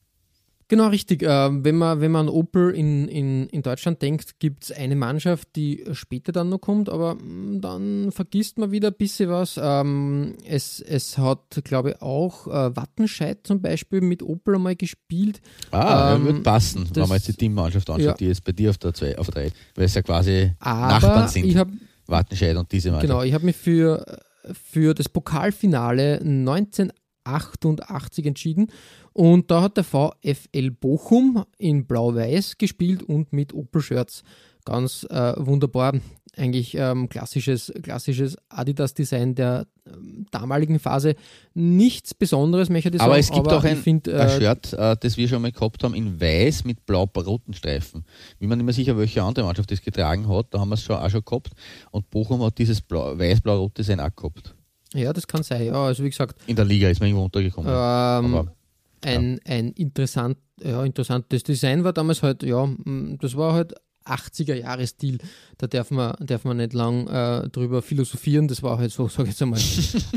[0.72, 1.22] Genau, richtig.
[1.22, 4.96] Ähm, wenn, man, wenn man an Opel in, in, in Deutschland denkt, gibt es eine
[4.96, 9.60] Mannschaft, die später dann noch kommt, aber mm, dann vergisst man wieder ein bisschen was.
[9.62, 15.42] Ähm, es, es hat, glaube ich, auch äh, Wattenscheid zum Beispiel mit Opel einmal gespielt.
[15.72, 18.14] Ah, Ähm, ja, wird passen, wenn das- man jetzt die Teammannschaft anschaut, Ja.
[18.14, 20.86] die jetzt bei dir auf der 2, auf der 3, weil es ja quasi Aber
[20.94, 21.70] Nachbarn sind, ich habe
[22.06, 23.10] Wattenscheid und diese Mannschaft.
[23.10, 24.06] Genau, ich habe mich für,
[24.54, 28.68] für das Pokalfinale 1988 entschieden
[29.12, 34.22] und da hat der VfL Bochum in Blau-Weiß gespielt und mit Opel-Shirts.
[34.64, 35.94] Ganz äh, wunderbar.
[36.34, 41.14] Eigentlich ähm, klassisches, klassisches Adidas-Design der ähm, damaligen Phase.
[41.52, 43.10] Nichts Besonderes, möchte ich sagen.
[43.10, 45.52] Aber es gibt auch ich ein, find, ein äh, Shirt, äh, das wir schon mal
[45.52, 48.04] gehabt haben, in weiß mit blau-roten Streifen.
[48.38, 50.46] Bin mir nicht mehr sicher, welche andere Mannschaft das getragen hat.
[50.52, 51.50] Da haben wir es schon, auch schon gehabt.
[51.90, 54.54] Und Bochum hat dieses Blau- weiß-blau-rot Design auch gehabt.
[54.94, 55.66] Ja, das kann sein.
[55.66, 57.70] Ja, also wie gesagt, In der Liga ist man irgendwo untergekommen.
[57.70, 58.48] Ähm,
[59.04, 62.68] Ein, ein interessant, ja, interessantes Design war damals halt, ja,
[63.20, 63.74] das war halt
[64.04, 65.18] 80er-Jahre-Stil.
[65.58, 68.48] Da darf man, darf man nicht lang äh, drüber philosophieren.
[68.48, 69.60] Das war halt so, sag ich jetzt einmal.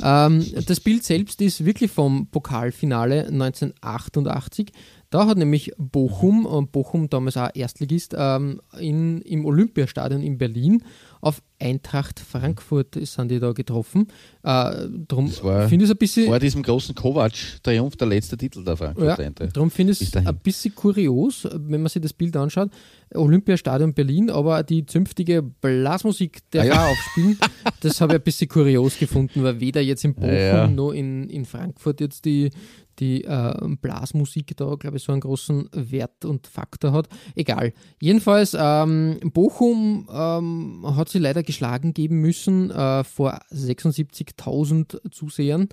[0.02, 4.72] ähm, das Bild selbst ist wirklich vom Pokalfinale 1988.
[5.16, 10.84] Da hat nämlich Bochum, und Bochum damals auch Erstligist, ähm, in, im Olympiastadion in Berlin
[11.22, 14.10] auf Eintracht Frankfurt sind die da getroffen.
[14.44, 16.26] Äh, war finde ich es ein bisschen.
[16.26, 19.56] vor diesem großen Kovac-Triumph der letzte Titel der Frankfurter Ja, Eintracht.
[19.56, 22.70] darum finde ich es ein bisschen kurios, wenn man sich das Bild anschaut.
[23.16, 26.74] Olympiastadion Berlin, aber die zünftige Blasmusik der Ah, ja.
[26.74, 26.88] ja.
[26.90, 27.40] aufspielen,
[27.80, 30.68] das habe ich ein bisschen kurios gefunden, weil weder jetzt in Bochum Ja.
[30.68, 32.52] noch in, in Frankfurt jetzt die,
[33.00, 37.08] die äh, Blasmusik da, glaube ich, so einen großen Wert und Faktor hat.
[37.36, 37.74] Egal.
[38.00, 45.70] Jedenfalls, ähm, Bochum ähm, hat sie leider geschlagen geben müssen äh, vor 76.000 Zusehern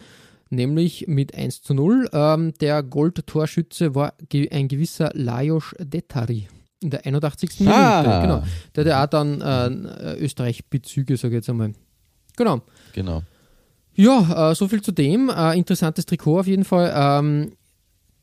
[0.52, 2.10] nämlich mit 1 zu 0.
[2.12, 6.46] Ähm, der Goldtorschütze war ge ein gewisser Lajos Detari
[6.82, 7.60] in der 81.
[7.60, 7.76] Minute.
[7.78, 8.20] Ah.
[8.20, 8.42] Genau.
[8.74, 11.72] Der hat ja auch dann äh, Österreich-Bezüge, sage ich jetzt einmal.
[12.36, 12.62] Genau.
[12.92, 13.22] Genau.
[13.94, 15.28] Ja, äh, so viel zu dem.
[15.30, 16.92] Äh, interessantes Trikot auf jeden Fall.
[16.94, 17.52] Ähm,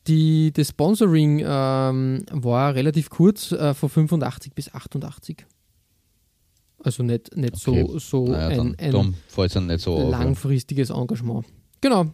[0.06, 5.46] die, das Sponsoring ähm, war relativ kurz, äh, von 85 bis 88.
[6.82, 7.84] Also nicht, nicht Okay.
[7.86, 10.02] so, so Naja, ein, ein nicht so auf.
[10.04, 10.08] ja.
[10.18, 11.44] langfristiges Engagement.
[11.80, 12.06] Genau.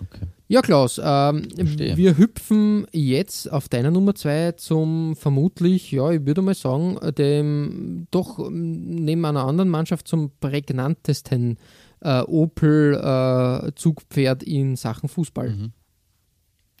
[0.00, 0.26] Okay.
[0.50, 6.40] Ja, Klaus, ähm, wir hüpfen jetzt auf deiner Nummer zwei zum vermutlich, ja, ich würde
[6.40, 11.58] mal sagen, dem doch neben einer anderen Mannschaft zum prägnantesten
[12.00, 15.50] äh, Opel-Zugpferd äh, in Sachen Fußball.
[15.50, 15.72] Mhm.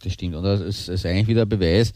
[0.02, 0.36] Das stimmt.
[0.36, 1.92] Und das ist, ist eigentlich wieder ein Beweis,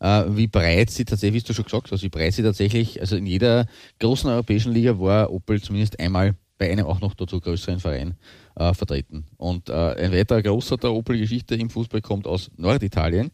[0.00, 3.16] äh, wie breit sie tatsächlich, wie du schon gesagt hast, wie breit sie tatsächlich, also
[3.16, 3.66] in jeder
[4.00, 8.14] großen europäischen Liga war Opel zumindest einmal bei einem auch noch dazu größeren Verein
[8.54, 9.26] äh, vertreten.
[9.36, 13.30] Und äh, ein weiterer großer der Opel-Geschichte im Fußball kommt aus Norditalien.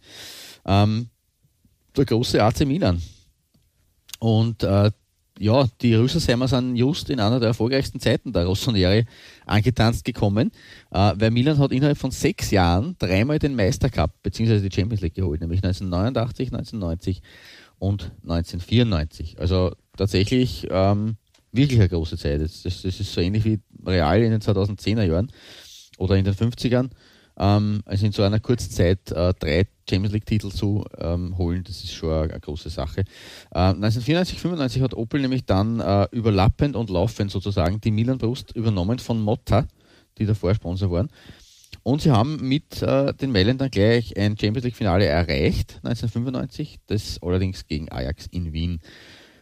[0.65, 1.11] Ähm,
[1.97, 3.03] der große AC Milan.
[4.19, 4.91] Und äh,
[5.39, 9.07] ja, die Rüsselsheimer sind just in einer der erfolgreichsten Zeiten der Rossoneri
[9.47, 10.51] angetanzt gekommen,
[10.91, 14.69] äh, weil Milan hat innerhalb von sechs Jahren dreimal den Meistercup bzw.
[14.69, 17.23] die Champions League geholt, nämlich 1989, 1990
[17.79, 19.39] und 1994.
[19.39, 21.17] Also tatsächlich ähm,
[21.53, 22.41] wirklich eine große Zeit.
[22.41, 25.31] Das, das, ist so ähnlich wie Real in den 2010er Jahren
[25.99, 26.91] oder in den 50ern.
[27.39, 31.85] Ähm, also in so einer kurzen Zeit äh, drei Champions League-Titel zu ähm, holen, das
[31.85, 33.01] ist schon eine, große Sache.
[33.53, 38.99] Äh, 1994, 95 hat Opel nämlich dann äh, überlappend und laufend sozusagen die Milan-Brust übernommen
[38.99, 39.67] von Motta,
[40.19, 41.09] die davor Sponsor waren.
[41.83, 47.67] Und sie haben mit äh, den Mailändern gleich ein Champions League-Finale erreicht, 1995, das allerdings
[47.67, 48.81] gegen Ajax in Wien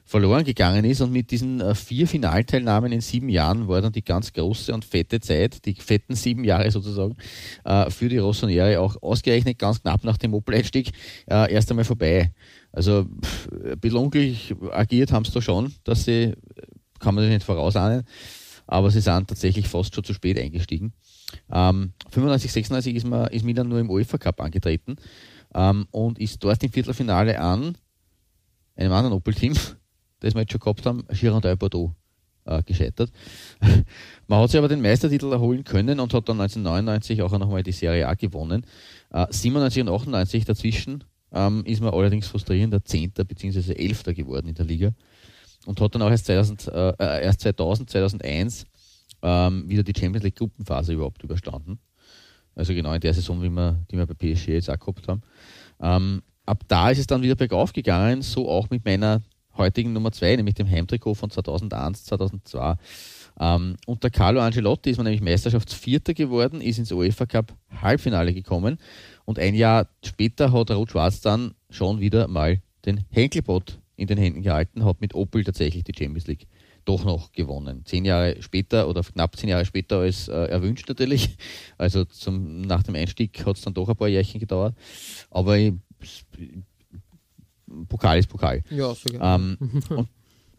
[0.07, 1.01] verloren gegangen ist.
[1.01, 4.85] Und mit diesen äh, vier Finalteilnahmen in sieben Jahren war dann die ganz große und
[4.85, 7.17] fette Zeit, die fetten sieben Jahre sozusagen,
[7.65, 10.93] äh, für die Rossoneri auch ausgerechnet ganz knapp nach dem Opel-Einstieg
[11.29, 12.33] äh, erst einmal vorbei.
[12.73, 13.07] Also
[13.51, 16.35] ein bisschen unglücklich agiert haben sie da schon, dass sie,
[17.01, 18.05] kann man nicht vorausahnen,
[18.67, 20.93] aber sie sind tatsächlich fast schon zu spät eingestiegen.
[21.51, 24.97] Ähm, 95, 96 ist, man, ist Milan nur im UEFA Cup angetreten
[25.55, 27.77] ähm, und ist dort im Viertelfinale an
[28.77, 29.55] einem anderen Opel-Team
[30.27, 31.95] das wir jetzt schon gehabt haben, Girondin Bordeaux
[32.47, 33.11] äh, gescheitert.
[34.27, 37.73] Man hat sich aber den Meistertitel erholen können und hat dann 1999 auch nochmal die
[37.73, 38.65] Serie A gewonnen.
[39.11, 43.73] Äh, 97 und 98 dazwischen ähm, ist man allerdings frustrierender Zehnter bzw.
[43.73, 44.93] Elfter geworden in der Liga
[45.67, 48.67] und hat dann auch erst, 2000, äh, äh erst 2000, 2001
[49.23, 51.79] ähm, wieder die Champions League Gruppenphase überhaupt überstanden.
[52.55, 55.23] Also genau in der Saison, wie wir, die wir bei PSG jetzt auch gehabt haben.
[55.81, 59.21] Ähm, ab da ist es dann wieder bergauf gegangen, so auch mit meiner
[59.57, 62.77] heutigen Nummer 2, nämlich dem Heimtrikot von 2001, 2002.
[63.39, 68.79] Ähm, unter Carlo Angelotti ist man nämlich Meisterschaftsvierter geworden, ist ins UEFA Cup Halbfinale gekommen
[69.25, 74.43] und ein Jahr später hat Rot-Schwarz dann schon wieder mal den Henkelbot in den Händen
[74.43, 76.47] gehalten, hat mit Opel tatsächlich die Champions League
[76.87, 77.83] doch noch gewonnen.
[77.85, 81.37] Zehn Jahre später oder knapp zehn Jahre später als äh, erwünscht natürlich.
[81.79, 84.75] Also zum, nach dem Einstieg hat es dann doch ein paar Jährchen gedauert.
[85.31, 85.75] Aber ich,
[87.97, 88.63] Pokal ist Pokal.
[88.71, 89.37] Ja, sogar.
[89.37, 89.57] Ähm,
[89.89, 90.09] und,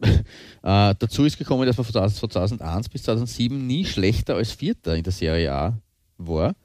[0.02, 5.04] äh, dazu ist gekommen, dass man von 2001 bis 2007 nie schlechter als Vierter in
[5.04, 5.78] der Serie A
[6.16, 6.56] war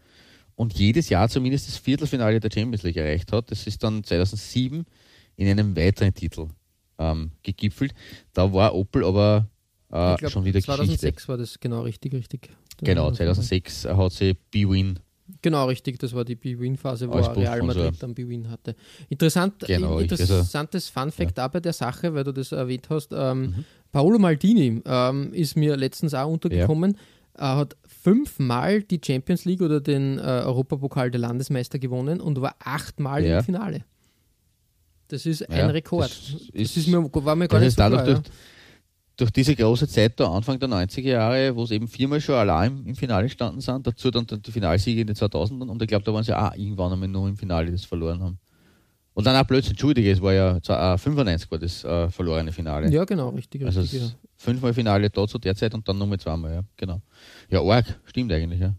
[0.56, 3.52] und jedes Jahr zumindest das Viertelfinale der Champions League erreicht hat.
[3.52, 4.86] Das ist dann 2007
[5.36, 6.48] in einem weiteren Titel
[6.98, 7.94] ähm, gegipfelt.
[8.34, 9.48] Da war Opel aber
[9.90, 11.28] äh, glaub, schon wieder 2006 Geschichte.
[11.28, 12.50] war das genau richtig, richtig.
[12.82, 15.00] Genau, 2006 hat sie B-Win
[15.42, 16.00] Genau, richtig.
[16.00, 18.76] Das war die B-Win-Phase, wo Real Madrid dann B-Win hatte.
[19.10, 21.48] Interessant, genau, interessantes Fun Fact ja.
[21.48, 23.14] bei der Sache, weil du das erwähnt hast.
[23.14, 23.66] Ähm, mhm.
[23.92, 26.94] Paolo Maldini ähm, ist mir letztens auch untergekommen.
[26.94, 27.00] Ja.
[27.36, 32.56] Er hat fünfmal die Champions League oder den äh, Europapokal der Landesmeister gewonnen und war
[32.60, 33.40] achtmal ja.
[33.40, 33.86] im Finale.
[35.08, 36.10] Das ist ein Rekord.
[36.10, 38.04] Das, ist, das ist mir, war mir gar nicht so klar.
[38.04, 38.22] Durch,
[39.16, 42.84] durch diese große Zeit da Anfang der 90er Jahre, wo es eben viermal schon allein
[42.86, 46.14] im, Finale gestanden sind, dazu dann die Finalsiege in den 2000ern und ich glaube, da
[46.14, 48.40] waren sie auch irgendwann einmal nur im Finale das verloren haben.
[49.14, 52.90] Und dann auch plötzlich, entschuldige, es war ja äh, 95 war das äh, verlorene Finale.
[52.92, 53.64] Ja, genau, richtig.
[53.64, 54.10] Also richtig, ja.
[54.36, 57.02] fünfmal Finale da zu der Zeit und dann nochmal zweimal, ja, genau.
[57.50, 58.74] Ja, arg, stimmt eigentlich, ja.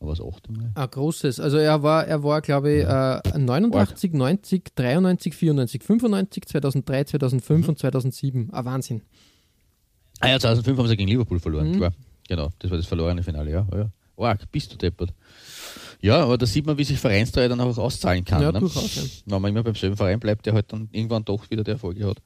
[0.00, 0.70] Aber das achte Mal.
[0.74, 1.40] Ein großes.
[1.40, 3.20] Also er war, er war glaube ich, ja.
[3.20, 4.18] äh, 89, arg.
[4.18, 7.68] 90, 93, 94, 95, 2003, 2005 mhm.
[7.70, 8.50] und 2007.
[8.52, 9.02] Ein Wahnsinn.
[10.24, 11.76] Ah ja, 2005 haben sie gegen Liverpool verloren, mhm.
[11.76, 11.92] klar.
[12.28, 13.66] Genau, das war das verlorene Finale, ja.
[13.74, 13.90] ja.
[14.16, 15.12] Arg, bist du deppert.
[16.00, 18.42] Ja, aber da sieht man, wie sich Vereinstreue dann auch auszahlen kann.
[18.42, 18.60] Ja, ne?
[18.60, 18.94] durchaus.
[18.94, 19.02] Ja.
[19.26, 22.06] Wenn man immer beim selben Verein bleibt, der halt dann irgendwann doch wieder die Erfolge
[22.06, 22.18] hat.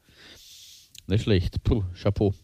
[1.06, 1.62] Nicht schlecht.
[1.62, 2.34] Puh, Chapeau.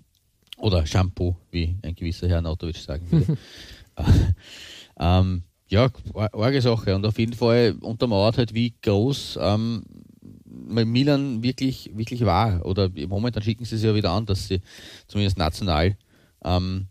[0.59, 3.37] Oder Shampoo, wie ein gewisser Herr Nautovic sagen würde.
[4.99, 6.95] ähm, ja, arge Sache.
[6.95, 9.83] Und auf jeden Fall untermauert halt, wie groß ähm,
[10.67, 12.65] Milan wirklich, wirklich war.
[12.65, 14.61] Oder momentan schicken sie es ja wieder an, dass sie
[15.07, 15.97] zumindest national
[16.45, 16.87] ähm,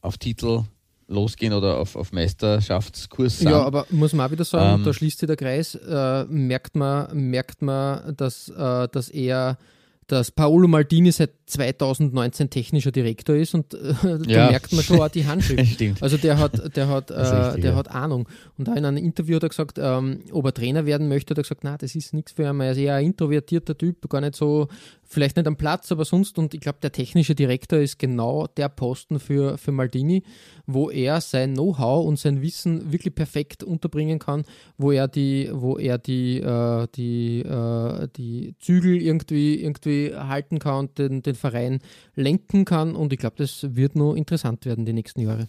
[0.00, 0.64] auf Titel
[1.08, 3.50] losgehen oder auf, auf Meisterschaftskurs sind.
[3.50, 6.74] Ja, aber muss man auch wieder sagen, ähm, da schließt sich der Kreis, äh, merkt,
[6.74, 9.58] man, merkt man, dass, äh, dass er
[10.06, 14.50] dass Paolo Maldini seit 2019 technischer Direktor ist und äh, da Ja.
[14.50, 15.80] merkt man schon auch die Handschrift.
[16.00, 17.76] Also der hat, der hat, äh, richtig, der ja.
[17.76, 18.28] hat Ahnung.
[18.58, 21.38] Und da in einem Interview hat er gesagt, ähm, ob er Trainer werden möchte, hat
[21.38, 22.60] er gesagt, na, das ist nichts für ihn.
[22.60, 24.68] Er ist eher ein introvertierter Typ, gar nicht so,
[25.04, 26.38] vielleicht nicht am Platz, aber sonst.
[26.38, 30.22] Und ich glaube, der technische Direktor ist genau der Posten für, für Maldini,
[30.66, 34.44] wo er sein Know-how und sein Wissen wirklich perfekt unterbringen kann,
[34.78, 40.78] wo er die, wo er die, äh, die, äh, die Zügel irgendwie, irgendwie halten kann
[40.78, 41.80] und den, den Verein
[42.14, 42.94] lenken kann.
[42.94, 45.48] Und ich glaube, das wird noch interessant werden die nächsten Jahre.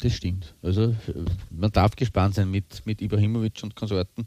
[0.00, 0.54] Das stimmt.
[0.62, 0.94] Also äh,
[1.50, 4.26] man darf gespannt sein mit, mit Ibrahimovic und Konsorten.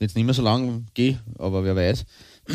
[0.00, 2.04] Jetzt nicht mehr so lange gehe, aber wer weiß.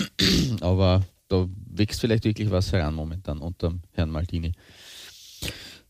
[0.62, 4.52] aber da wächst vielleicht wirklich was heran momentan unter Herrn Maldini.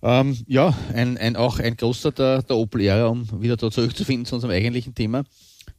[0.04, 4.36] Ähm, ja, ein, ein, auch ein großer der, der Opel-Ära, um wieder da zurückzufinden zu
[4.36, 5.24] unserem eigentlichen Thema.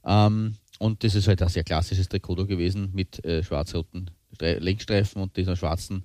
[0.05, 5.23] Ähm, und das ist halt ein sehr klassisches Trikot gewesen mit äh, schwarz-roten Stre- Lenkstreifen
[5.23, 6.05] und dieser schwarzen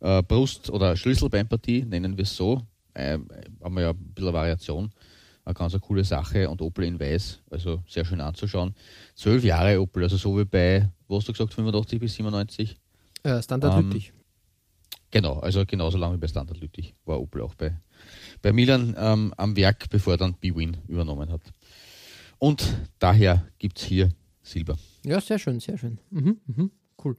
[0.00, 2.60] äh, Brust- oder Schlüsselbeinpartie, nennen wir es so.
[2.92, 3.18] Äh,
[3.62, 4.92] haben wir ja ein bisschen Variation.
[5.46, 8.74] Eine ganz eine coole Sache und Opel in Weiß, also sehr schön anzuschauen.
[9.14, 12.76] Zwölf Jahre Opel, also so wie bei, wo hast du gesagt, 85 bis 97?
[13.22, 14.12] Äh, Standard Ähm, Lüttich.
[15.10, 17.74] Genau, also genauso lange wie bei Standard Lüttich war Opel auch bei,
[18.42, 21.40] bei Milan ähm, am Werk, bevor er dann B-Win übernommen hat.
[22.38, 22.64] Und
[22.98, 24.10] daher gibt es hier
[24.42, 24.76] Silber.
[25.04, 25.98] Ja, sehr schön, sehr schön.
[26.10, 26.70] Mhm, mhm,
[27.04, 27.16] cool.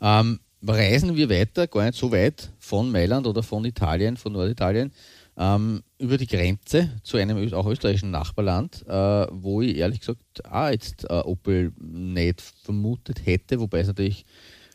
[0.00, 4.92] Ähm, reisen wir weiter, gar nicht so weit von Mailand oder von Italien, von Norditalien,
[5.36, 10.68] ähm, über die Grenze zu einem auch österreichischen Nachbarland, äh, wo ich ehrlich gesagt auch
[10.68, 14.24] jetzt äh, Opel nicht vermutet hätte, wobei es natürlich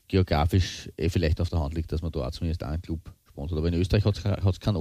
[0.08, 3.00] geografisch eh vielleicht auf der Hand liegt, dass man da auch zumindest einen Club
[3.32, 3.58] sponsert.
[3.58, 4.76] Aber in Österreich hat es keinen.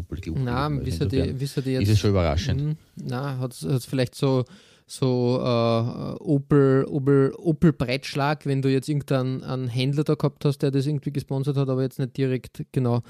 [0.45, 0.81] Na, gegeben.
[0.81, 1.83] Also wisst ihr insofern die, ihr die jetzt?
[1.83, 2.63] ist es schon überraschend.
[2.63, 2.77] Mhm.
[2.97, 4.45] Na, hat es vielleicht so,
[4.87, 10.59] so äh, Opel, Opel, Opel Breitschlag, wenn du jetzt irgendeinen einen Händler da gehabt hast,
[10.59, 13.03] der das irgendwie gesponsert hat, aber jetzt nicht direkt genau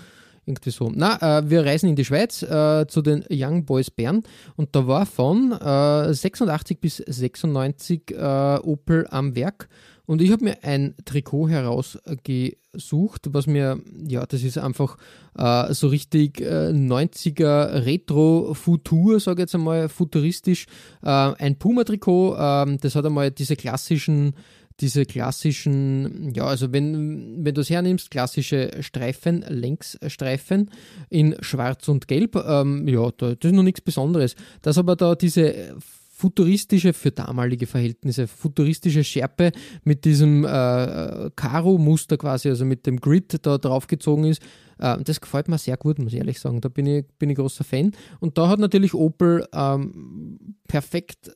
[0.46, 0.90] irgendwie so.
[0.94, 4.22] Na, äh, wir reisen in die Schweiz äh, zu den Young Boys Bern
[4.56, 9.68] und da war von äh, 86 bis 96 äh, Opel am Werk
[10.10, 14.96] und ich habe mir ein Trikot herausgesucht, was mir, ja, das ist einfach
[15.38, 20.66] äh, so richtig äh, 90er Retro-Futur, sage ich jetzt einmal, futuristisch.
[21.04, 24.34] Äh, ein Puma-Trikot, ähm, das hat einmal diese klassischen,
[24.80, 30.72] diese klassischen, ja, also wenn, wenn du es hernimmst, klassische Streifen, Längsstreifen
[31.08, 34.34] in schwarz und gelb, ähm, ja, da, das ist noch nichts Besonderes.
[34.62, 35.76] Dass aber da diese
[36.20, 39.52] futuristische, für damalige Verhältnisse, futuristische Schärpe
[39.84, 44.42] mit diesem äh, Karo-Muster quasi, also mit dem Grid da draufgezogen ist,
[44.78, 46.60] äh, das gefällt mir sehr gut, muss ich ehrlich sagen.
[46.60, 47.92] Da bin ich, bin ich großer Fan.
[48.20, 51.32] Und da hat natürlich Opel ähm, perfekt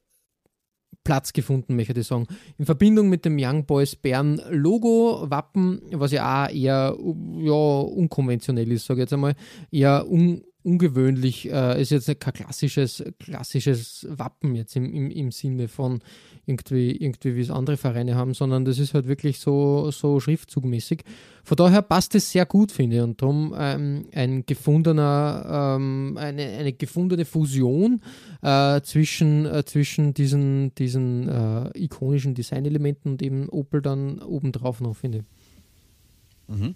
[1.02, 2.26] Platz gefunden, möchte ich sagen.
[2.58, 6.96] In Verbindung mit dem Young Boys Bern Logo, Wappen, was ja auch eher
[7.38, 9.34] ja, unkonventionell ist, sage ich jetzt einmal,
[9.70, 15.68] eher un, ungewöhnlich, äh, ist jetzt kein klassisches, klassisches Wappen jetzt im, im, im Sinne
[15.68, 16.00] von
[16.46, 21.04] irgendwie, irgendwie wie es andere Vereine haben, sondern das ist halt wirklich so, so schriftzugmäßig.
[21.44, 26.42] Von daher passt es sehr gut, finde ich, und darum ähm, ein gefundener, ähm, eine,
[26.42, 28.00] eine gefundene Fusion
[28.42, 34.96] äh, zwischen, äh, zwischen diesen, diesen äh, ikonischen Designelementen und eben Opel dann obendrauf noch,
[34.96, 35.24] finde ich.
[36.56, 36.74] Mhm.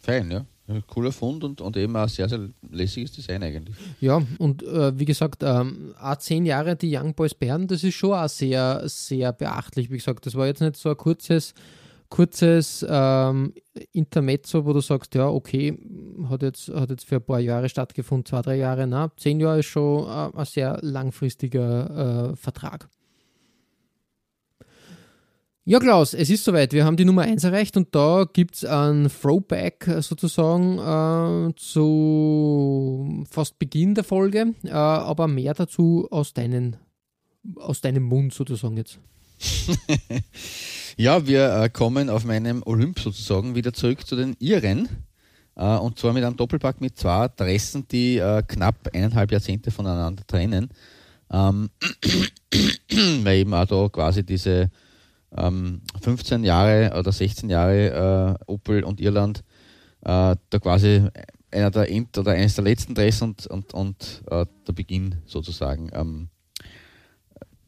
[0.00, 0.46] Fein, ja.
[0.88, 3.76] Cooler Fund und, und eben ein sehr, sehr lässiges Design eigentlich.
[4.00, 7.94] Ja, und äh, wie gesagt, ähm, auch zehn Jahre die Young Boys Bern, das ist
[7.94, 9.90] schon auch sehr, sehr beachtlich.
[9.90, 11.54] Wie gesagt, das war jetzt nicht so ein kurzes,
[12.08, 13.54] kurzes ähm,
[13.92, 15.78] Intermezzo, wo du sagst, ja, okay,
[16.28, 18.88] hat jetzt, hat jetzt für ein paar Jahre stattgefunden, zwei, drei Jahre.
[18.88, 22.88] Na, zehn Jahre ist schon äh, ein sehr langfristiger äh, Vertrag.
[25.68, 26.72] Ja, Klaus, es ist soweit.
[26.72, 31.56] Wir haben die Nummer 1 erreicht und da gibt es ein Throwback äh, sozusagen äh,
[31.56, 36.76] zu fast Beginn der Folge, äh, aber mehr dazu aus, deinen,
[37.56, 39.00] aus deinem Mund sozusagen jetzt.
[40.98, 44.88] Ja, wir äh, kommen auf meinem Olymp sozusagen wieder zurück zu den Iren.
[45.56, 50.26] Äh, und zwar mit einem Doppelpack mit zwei Adressen, die äh, knapp eineinhalb Jahrzehnte voneinander
[50.26, 50.70] trennen.
[51.30, 51.68] Ähm,
[53.24, 54.70] weil eben auch da quasi diese
[55.36, 59.42] ähm, 15 Jahre oder 16 Jahre äh, Opel und Irland
[60.02, 61.08] äh, da quasi
[61.50, 65.90] einer der End oder eines der letzten Dress und, und, und äh, der Beginn sozusagen.
[65.92, 66.28] Ähm,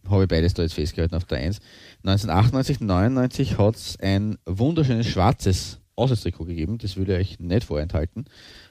[0.08, 1.60] habe ich beides da jetzt festgehalten auf der 1.
[2.04, 6.78] 1998, 99 hat es ein wunderschönes schwarzes Auswärtstrikot gegeben.
[6.78, 8.26] Das würde ich euch nicht vorenthalten.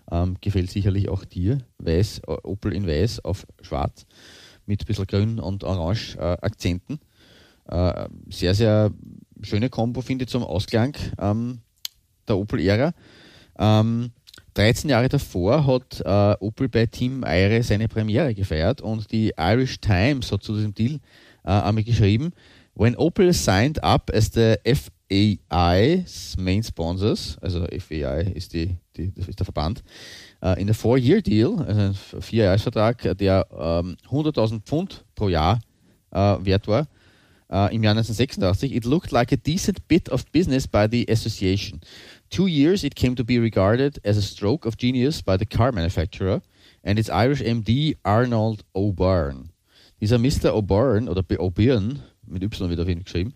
[0.10, 1.60] Ähm, gefällt sicherlich auch dir.
[1.78, 4.06] Weiß, äh, Opel in Weiß auf Schwarz
[4.66, 7.00] mit ein bisschen Grün und Orange äh, Akzenten.
[7.68, 8.91] Äh, sehr, sehr
[9.41, 11.59] schöne Kombo, finde ich, zum Ausklang ähm,
[12.28, 12.93] der Opel-Ära.
[13.59, 14.11] Ähm,
[14.53, 19.80] 13 Jahre davor hat äh, Opel bei Team Eire seine Premiere gefeiert und die Irish
[19.80, 20.99] Times hat zu diesem Deal
[21.43, 22.32] äh, einmal geschrieben,
[22.74, 29.39] When Opel signed up as the FAI's main sponsors, also FAI ist, die, die, ist
[29.39, 29.84] der Verband,
[30.43, 35.59] uh, in a four-year deal, also ein Vierjahresvertrag, der ähm, 100.000 Pfund pro Jahr
[36.11, 36.88] äh, wert war,
[37.50, 41.82] äh, im Jahr 1986, it looked like a decent bit of business by the association.
[42.30, 45.72] Two years it came to be regarded as a stroke of genius by the car
[45.72, 46.41] manufacturer
[46.84, 49.50] and its Irish MD Arnold O'Byrne.
[50.02, 50.54] Dieser Mr.
[50.54, 53.34] O'Byrne oder O'Byrne, mit Y wird auf ihn geschrieben,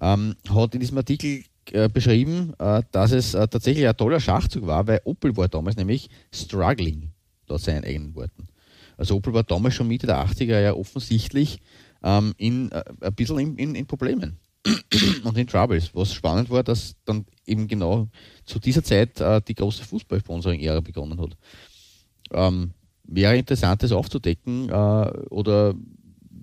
[0.00, 1.42] ähm, hat in diesem Artikel
[1.72, 6.08] äh, beschrieben, äh, dass es tatsächlich ein toller Schachzug war, weil Opel war damals nämlich
[6.32, 7.10] struggling,
[7.48, 8.48] laut seinen eigenen Worten.
[8.96, 11.60] Also Opel war damals schon Mitte der 80er ja offensichtlich
[12.02, 14.38] ähm, in, äh, ein bisschen in, in, in Problemen
[15.24, 15.94] und in Troubles.
[15.94, 18.08] Was spannend war, dass dann eben genau
[18.44, 21.36] zu dieser Zeit äh, die große Fußballsponsoring-Ära begonnen hat.
[22.32, 22.72] Ähm,
[23.04, 24.72] wäre interessant, das aufzudecken äh,
[25.30, 25.74] oder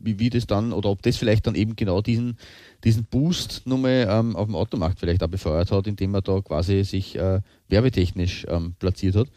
[0.06, 2.38] wie, wie das dann, oder ob das vielleicht dann eben genau diesen,
[2.84, 6.84] diesen Boost nochmal ähm, auf dem Automarkt vielleicht auch befeuert hat, indem er da quasi
[6.84, 9.28] sich äh, werbetechnisch ähm, platziert hat.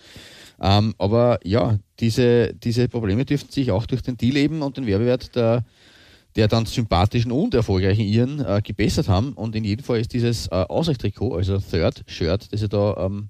[0.61, 4.87] Ähm, aber ja, diese, diese Probleme dürften sich auch durch den Deal eben und den
[4.87, 5.65] Werbewert der,
[6.37, 9.33] der dann sympathischen und erfolgreichen Iren äh, gebessert haben.
[9.33, 13.29] Und in jedem Fall ist dieses äh, Ausweichtrikot, also Third Shirt, das ich da ähm,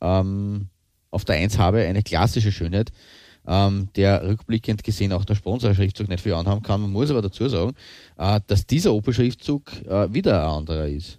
[0.00, 0.68] ähm,
[1.10, 2.92] auf der 1 habe, eine klassische Schönheit
[3.46, 6.80] ähm, der rückblickend gesehen auch der Sponsorschriftzug nicht viel anhaben kann.
[6.80, 7.74] Man muss aber dazu sagen,
[8.18, 11.18] äh, dass dieser Opel-Schriftzug äh, wieder ein anderer ist.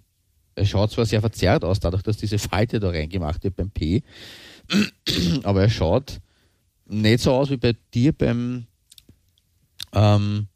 [0.55, 4.03] Er schaut zwar sehr verzerrt aus, dadurch, dass diese Falte da reingemacht wird beim P,
[5.43, 6.20] aber er schaut
[6.88, 8.66] nicht so aus wie bei dir beim,
[9.93, 10.47] ähm,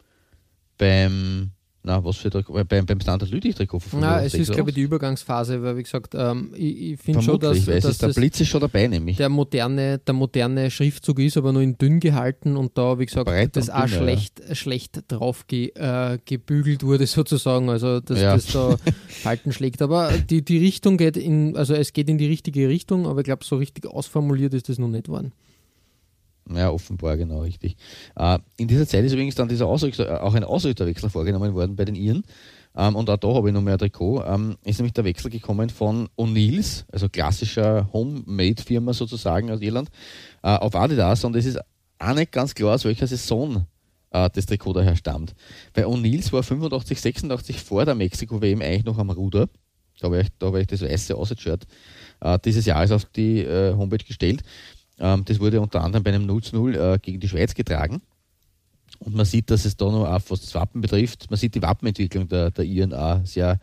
[0.82, 1.52] beim
[1.84, 2.64] na, was für Trikot?
[2.66, 6.54] Beim, beim Standard Lüttich-Trikot Na, es ist, glaube ich, die Übergangsphase, weil, wie gesagt, ähm,
[6.56, 9.18] ich, ich finde schon, dass, weil dass der Blitz ist schon dabei, nämlich.
[9.18, 13.26] Der moderne, der moderne Schriftzug ist, aber nur in dünn gehalten und da, wie gesagt,
[13.26, 14.54] Breit das auch dünn, schlecht, ja.
[14.54, 17.68] schlecht drauf ge, äh, gebügelt wurde, sozusagen.
[17.72, 18.36] Also, dass ja.
[18.36, 18.76] das da
[19.08, 19.82] Falten schlägt.
[19.82, 23.26] Aber die, die Richtung geht in, also es geht in die richtige Richtung, aber ich
[23.26, 25.32] glaube, so richtig ausformuliert ist das noch nicht worden.
[26.56, 27.78] Ja, offenbar, genau, richtig.
[28.16, 31.76] Äh, in dieser Zeit ist übrigens dann dieser Ausrichter, äh, auch ein Ausrichterwechsel vorgenommen worden
[31.76, 32.24] bei den Iren.
[32.76, 34.24] Ähm, und auch da habe ich noch mehr Trikot.
[34.26, 39.90] Ähm, ist nämlich der Wechsel gekommen von O'Neills, also klassischer Homemade-Firma sozusagen aus Irland,
[40.44, 41.24] äh, auf Adidas.
[41.24, 41.60] Und es ist
[42.00, 43.66] auch nicht ganz klar, aus welcher Saison
[44.12, 45.36] äh, das Trikot daher stammt.
[45.74, 49.48] Bei O'Neills war 85, 86 vor der Mexiko-WM eigentlich noch am Ruder.
[50.00, 51.68] Da habe ich, da habe ich das weiße Ausshirt
[52.22, 54.42] äh, dieses Jahres auf die äh, Homepage gestellt.
[55.02, 58.02] Ähm, das wurde unter anderem bei einem 0 zu 0 äh, gegen die Schweiz getragen.
[59.00, 61.62] Und man sieht, dass es da noch auch, was das Wappen betrifft, man sieht die
[61.62, 63.60] Wappenentwicklung der, der INA sehr,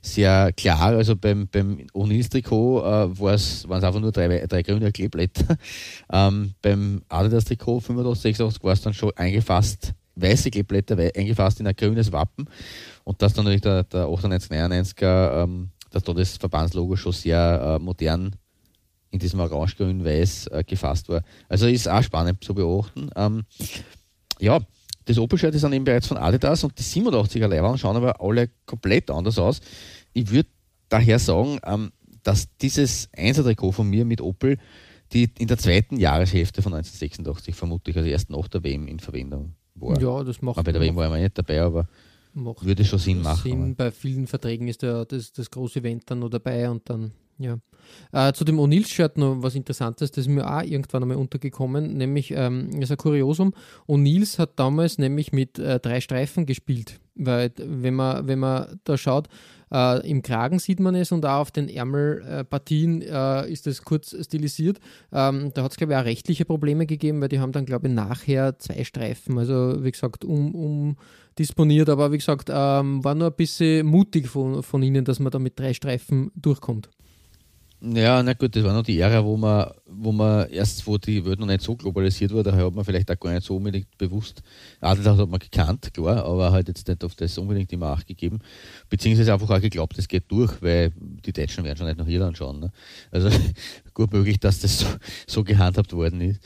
[0.00, 0.96] sehr klar.
[0.96, 5.56] Also beim, beim O'Neills-Trikot äh, waren es einfach nur drei, drei grüne Kleeblätter.
[6.12, 11.76] Ähm, beim Adidas-Trikot 85, 86 war es dann schon eingefasst, weiße Kleeblätter eingefasst in ein
[11.76, 12.48] grünes Wappen.
[13.04, 17.78] Und das dann natürlich der, der 98, 99er, ähm, dass da das Verbandslogo schon sehr
[17.78, 18.34] äh, modern
[19.10, 21.22] in diesem orange-grün-weiß äh, gefasst war.
[21.48, 23.10] Also ist auch spannend zu beobachten.
[23.16, 23.44] Ähm,
[24.38, 24.60] ja,
[25.06, 28.50] das Opel-Shirt ist dann eben bereits von Adidas und die 87er Leibern schauen aber alle
[28.66, 29.60] komplett anders aus.
[30.12, 30.48] Ich würde
[30.88, 31.90] daher sagen, ähm,
[32.22, 34.58] dass dieses Einser-Trikot von mir mit Opel
[35.12, 39.54] die in der zweiten Jahreshälfte von 1986 vermutlich, also erst nach der WM in Verwendung
[39.74, 40.00] war.
[40.00, 41.88] Ja, das macht aber Bei der WM war ich nicht dabei, aber
[42.32, 43.50] würde schon Sinn machen.
[43.50, 43.74] Sinn.
[43.74, 47.58] Bei vielen Verträgen ist ja das, das große Event dann noch dabei und dann ja.
[48.12, 52.32] Äh, zu dem O'Neills-Shirt noch was Interessantes, das ist mir auch irgendwann einmal untergekommen, nämlich,
[52.32, 53.54] ähm, ist ein Kuriosum,
[53.88, 58.96] O'Neills hat damals nämlich mit äh, drei Streifen gespielt, weil wenn man, wenn man da
[58.96, 59.28] schaut,
[59.72, 64.14] äh, im Kragen sieht man es und auch auf den Ärmelpartien äh, ist es kurz
[64.24, 64.80] stilisiert.
[65.12, 67.88] Ähm, da hat es, glaube ich, auch rechtliche Probleme gegeben, weil die haben dann, glaube
[67.88, 70.96] ich, nachher zwei Streifen, also wie gesagt, um, um
[71.38, 75.30] disponiert, aber wie gesagt, ähm, war nur ein bisschen mutig von, von ihnen, dass man
[75.30, 76.90] da mit drei Streifen durchkommt.
[77.82, 81.24] Ja, na gut, das war noch die Ära, wo man, wo man erst, wo die
[81.24, 83.96] Welt noch nicht so globalisiert war, daher hat man vielleicht auch gar nicht so unbedingt
[83.96, 84.42] bewusst,
[84.82, 88.40] Adidas hat man gekannt, klar, aber halt jetzt nicht auf das unbedingt immer Acht gegeben,
[88.90, 92.36] beziehungsweise einfach auch geglaubt, das geht durch, weil die Deutschen werden schon nicht nach Irland
[92.36, 92.60] schauen.
[92.60, 92.72] Ne?
[93.10, 93.30] Also
[93.94, 94.86] gut möglich, dass das so,
[95.26, 96.42] so gehandhabt worden ist.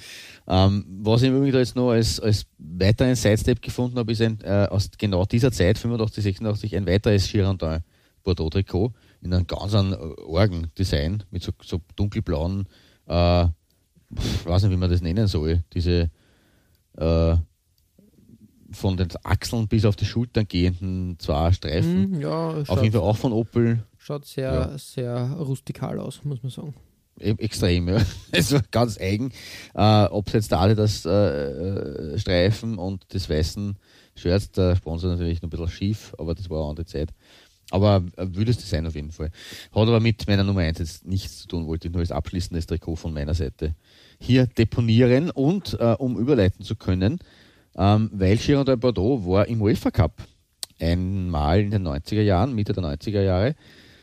[0.46, 4.68] Ähm, was ich übrigens jetzt noch als, als weiteren Sidestep gefunden habe, ist ein, äh,
[4.70, 7.80] aus genau dieser Zeit, 85, 86, ein weiteres Girondin
[8.22, 8.92] Bordeaux-Trikot
[9.24, 12.66] in einem ganz an Orgen-Design mit so, so dunkelblauen,
[13.06, 13.46] äh,
[14.44, 16.10] weiß nicht, wie man das nennen soll, diese,
[16.98, 17.36] äh,
[18.72, 22.10] von den Achseln bis auf die Schultern gehenden zwei Streifen.
[22.12, 23.84] Mhm, ja, Auf jeden Fall auch von Opel.
[23.98, 24.78] schaut sehr, Ja.
[24.78, 26.74] sehr rustikal aus, muss man sagen.
[27.20, 27.98] E- Extrem, ja.
[28.32, 29.30] Also ganz eigen.
[29.74, 31.10] Äh, Ob es jetzt der Adidas äh,
[32.14, 33.76] äh, Streifen und des weißen
[34.16, 37.10] Shirts, der Sponsor natürlich noch ein bisschen schief, aber das war eine andere Zeit.
[37.74, 39.32] Aber ein wildes Design auf jeden Fall.
[39.72, 42.66] Hat aber mit meiner Nummer 1 jetzt nichts zu tun, wollte ich nur als abschließendes
[42.66, 43.74] Trikot von meiner Seite
[44.20, 47.18] hier deponieren und äh, um überleiten zu können,
[47.74, 50.22] ähm, weil Girondin Bordeaux war im UEFA Cup
[50.78, 53.56] einmal in den 90er Jahren, Mitte der 90er Jahre,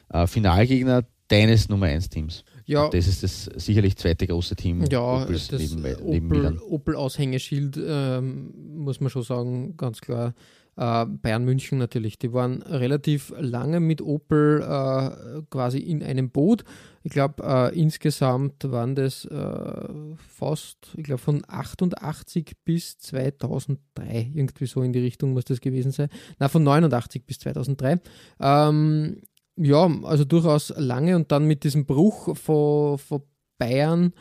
[0.09, 2.43] äh, Finalgegner deines Nummer 1 Teams.
[2.65, 6.59] Ja, Das ist das sicherlich zweite große Team ja Opels das neben, neben.
[6.59, 10.33] Opel Aushängeschild, ähm, muss man schon sagen, ganz klar.
[10.77, 16.63] Äh, Bayern München natürlich, die waren relativ lange mit Opel äh, quasi in einem Boot.
[17.03, 24.65] Ich glaube, äh, insgesamt waren das äh, fast, ich glaube, von 88 bis 2003, irgendwie
[24.65, 26.09] so in die Richtung muss das gewesen sein.
[26.39, 27.99] Na, von 89 bis 2003.
[28.39, 29.21] Ähm,
[29.57, 33.23] ja, also durchaus lange und dann mit diesem Bruch von, von
[33.57, 34.13] Bayern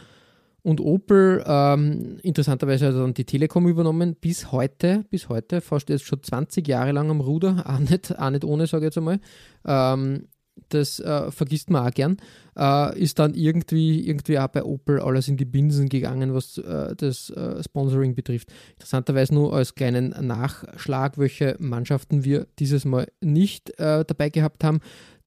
[0.63, 6.05] und Opel, ähm, interessanterweise hat dann die Telekom übernommen, bis heute, bis heute, fast jetzt
[6.05, 9.21] schon 20 Jahre lang am Ruder, auch nicht, auch nicht ohne, sage ich jetzt einmal.
[9.67, 10.29] Ähm,
[10.69, 12.19] das äh, vergisst man auch gern.
[12.57, 16.95] Äh, ist dann irgendwie, irgendwie auch bei Opel alles in die Binsen gegangen, was äh,
[16.97, 18.53] das äh, Sponsoring betrifft.
[18.75, 24.81] Interessanterweise nur als kleinen Nachschlag, welche Mannschaften wir dieses Mal nicht äh, dabei gehabt haben.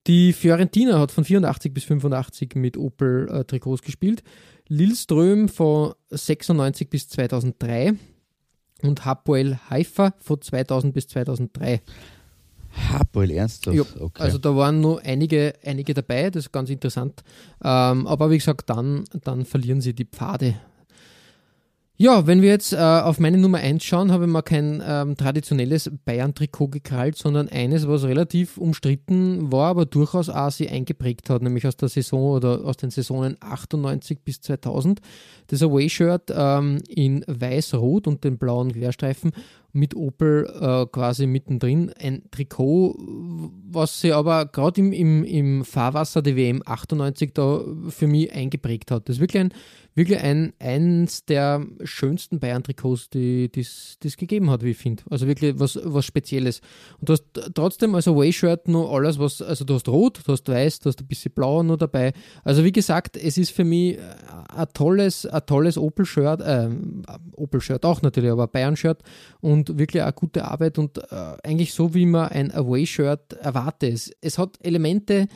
[0.06, 4.22] Die Fiorentina hat von 84 bis 85 mit Opel äh, Trikots gespielt.
[4.68, 7.94] Lilleström von 96 bis 2003
[8.82, 11.80] und Hapoel Haifa von 2000 bis 2003.
[12.90, 13.76] Hapoel ernsthaft?
[13.76, 14.22] Ja, okay.
[14.22, 17.22] Also da waren nur einige, einige dabei, das ist ganz interessant.
[17.62, 20.56] Ähm, aber wie gesagt, dann, dann verlieren sie die Pfade.
[21.96, 25.16] Ja, wenn wir jetzt äh, auf meine Nummer 1 schauen, habe ich mal kein ähm,
[25.16, 31.42] traditionelles Bayern-Trikot gekrallt, sondern eines, was relativ umstritten war, aber durchaus auch sie eingeprägt hat,
[31.42, 35.00] nämlich aus der Saison oder aus den Saisonen 98 bis 2000.
[35.46, 39.30] Das Away-Shirt ähm, in weiß-rot und den blauen Querstreifen
[39.74, 41.92] mit Opel äh, quasi mittendrin.
[42.00, 42.96] Ein Trikot,
[43.70, 48.92] was sie aber gerade im, im, im Fahrwasser der WM 98 da für mich eingeprägt
[48.92, 49.08] hat.
[49.08, 49.52] Das ist wirklich ein,
[49.94, 55.02] wirklich ein eins der schönsten Bayern-Trikots, die es gegeben hat, wie ich finde.
[55.10, 56.60] Also wirklich was, was Spezielles.
[57.00, 60.48] Und du hast trotzdem als Away-Shirt nur alles, was, also du hast rot, du hast
[60.48, 62.12] weiß, du hast ein bisschen blau noch dabei.
[62.44, 63.98] Also wie gesagt, es ist für mich
[64.54, 66.70] ein tolles, tolles Opel-Shirt, äh,
[67.36, 69.02] Opel-Shirt auch natürlich, aber Bayern-Shirt
[69.40, 74.12] und wirklich eine gute Arbeit und äh, eigentlich so, wie man ein Away-Shirt erwartet.
[74.20, 75.28] Es, hat Elemente,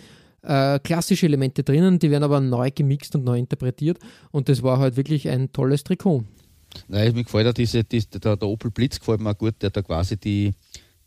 [0.42, 3.98] äh, klassische Elemente drinnen, die werden aber neu gemixt und neu interpretiert
[4.30, 6.24] und das war halt wirklich ein tolles Trikot.
[6.88, 9.70] Nein, mir gefällt auch diese, diese der, der Opel Blitz gefällt mir auch gut, der
[9.70, 10.52] da quasi die,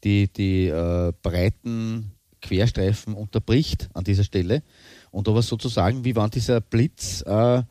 [0.04, 2.12] die, die äh, breiten
[2.42, 4.64] Querstreifen unterbricht an dieser Stelle.
[5.12, 7.62] Und aber sozusagen, wie wenn dieser Blitz äh,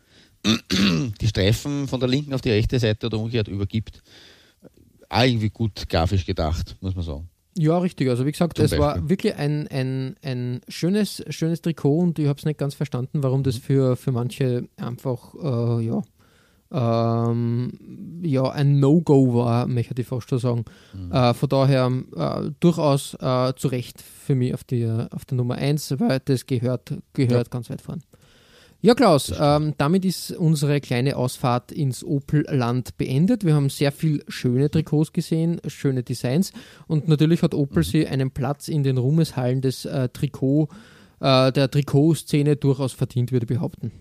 [1.21, 4.03] die Streifen von der linken auf die rechte Seite oder umgekehrt übergibt.
[5.13, 7.29] Irgendwie gut grafisch gedacht, muss man sagen.
[7.59, 8.09] Ja, richtig.
[8.09, 9.11] Also wie gesagt, Zum es war Beispiel.
[9.11, 13.41] wirklich ein, ein, ein schönes, schönes Trikot und ich habe es nicht ganz verstanden, warum
[13.41, 13.45] Mhm.
[13.45, 16.01] das für, für manche einfach äh, ja,
[16.73, 20.65] ähm, ja, ein No-Go war, möchte ich fast schon sagen.
[20.95, 21.13] Mhm.
[21.13, 25.57] Äh, von daher äh, durchaus äh, zu Recht für mich auf, die, auf der Nummer
[25.57, 28.03] 1, weil das gehört, gehört ganz weit vorn.
[28.83, 33.45] Ja, Klaus, ähm, damit ist unsere kleine Ausfahrt ins Opel-Land beendet.
[33.45, 36.55] Wir haben sehr viel schöne Trikots gesehen, schöne Designs
[36.87, 40.69] und natürlich hat Opel sie einen Platz in den Ruhmeshallen des äh, Trikot,
[41.21, 43.93] äh, der Trikotszene durchaus verdient, würde ich behaupten.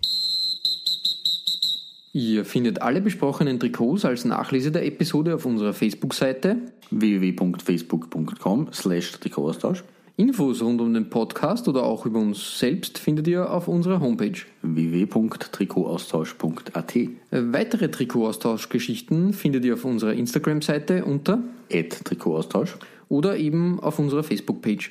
[2.14, 6.56] Ihr findet alle besprochenen Trikots als Nachlese der Episode auf unserer Facebook-Seite
[6.90, 9.84] www.facebook.com slash Trikotaustausch
[10.20, 14.36] Infos rund um den Podcast oder auch über uns selbst findet ihr auf unserer Homepage.
[14.60, 16.94] www.trikotaustausch.at
[17.30, 21.38] Weitere Trikotaustauschgeschichten findet ihr auf unserer Instagram-Seite unter
[21.70, 22.76] Trikotaustausch
[23.08, 24.90] oder eben auf unserer Facebook-Page.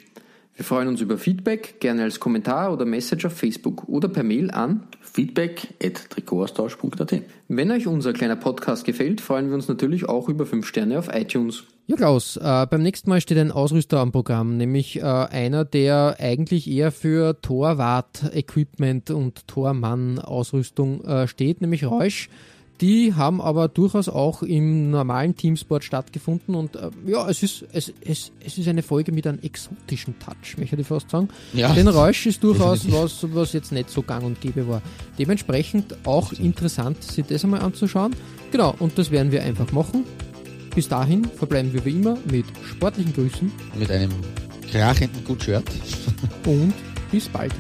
[0.60, 4.52] Wir freuen uns über Feedback, gerne als Kommentar oder Message auf Facebook oder per Mail
[4.52, 4.84] an.
[5.00, 10.46] feedback at Trikotaustausch.at Wenn euch unser kleiner Podcast gefällt, freuen wir uns natürlich auch über
[10.46, 11.64] 5 Sterne auf iTunes.
[11.88, 16.18] Ja, Klaus, äh, beim nächsten Mal steht ein Ausrüster am Programm, nämlich äh, einer, der
[16.20, 22.28] eigentlich eher für Torwart-Equipment und Tormann-Ausrüstung äh, steht, nämlich Reusch.
[22.82, 27.92] Die haben aber durchaus auch im normalen Teamsport stattgefunden und äh, ja, es ist, es,
[28.00, 31.28] es, es ist eine Folge mit einem exotischen Touch, möchte ich fast sagen.
[31.52, 31.74] Ja.
[31.74, 33.04] Denn Reusch ist durchaus Definitiv.
[33.04, 34.82] was, was jetzt nicht so gang und gäbe war.
[35.18, 38.16] Dementsprechend auch interessant, sich das einmal anzuschauen.
[38.52, 40.06] Genau, und das werden wir einfach machen.
[40.74, 44.12] bis dahin verbleiben wir wie immer mit sportlichen Grüßen Mit einem
[44.72, 45.66] krachenden Gut-Shirt.
[46.46, 46.74] und
[47.12, 47.52] bis bald.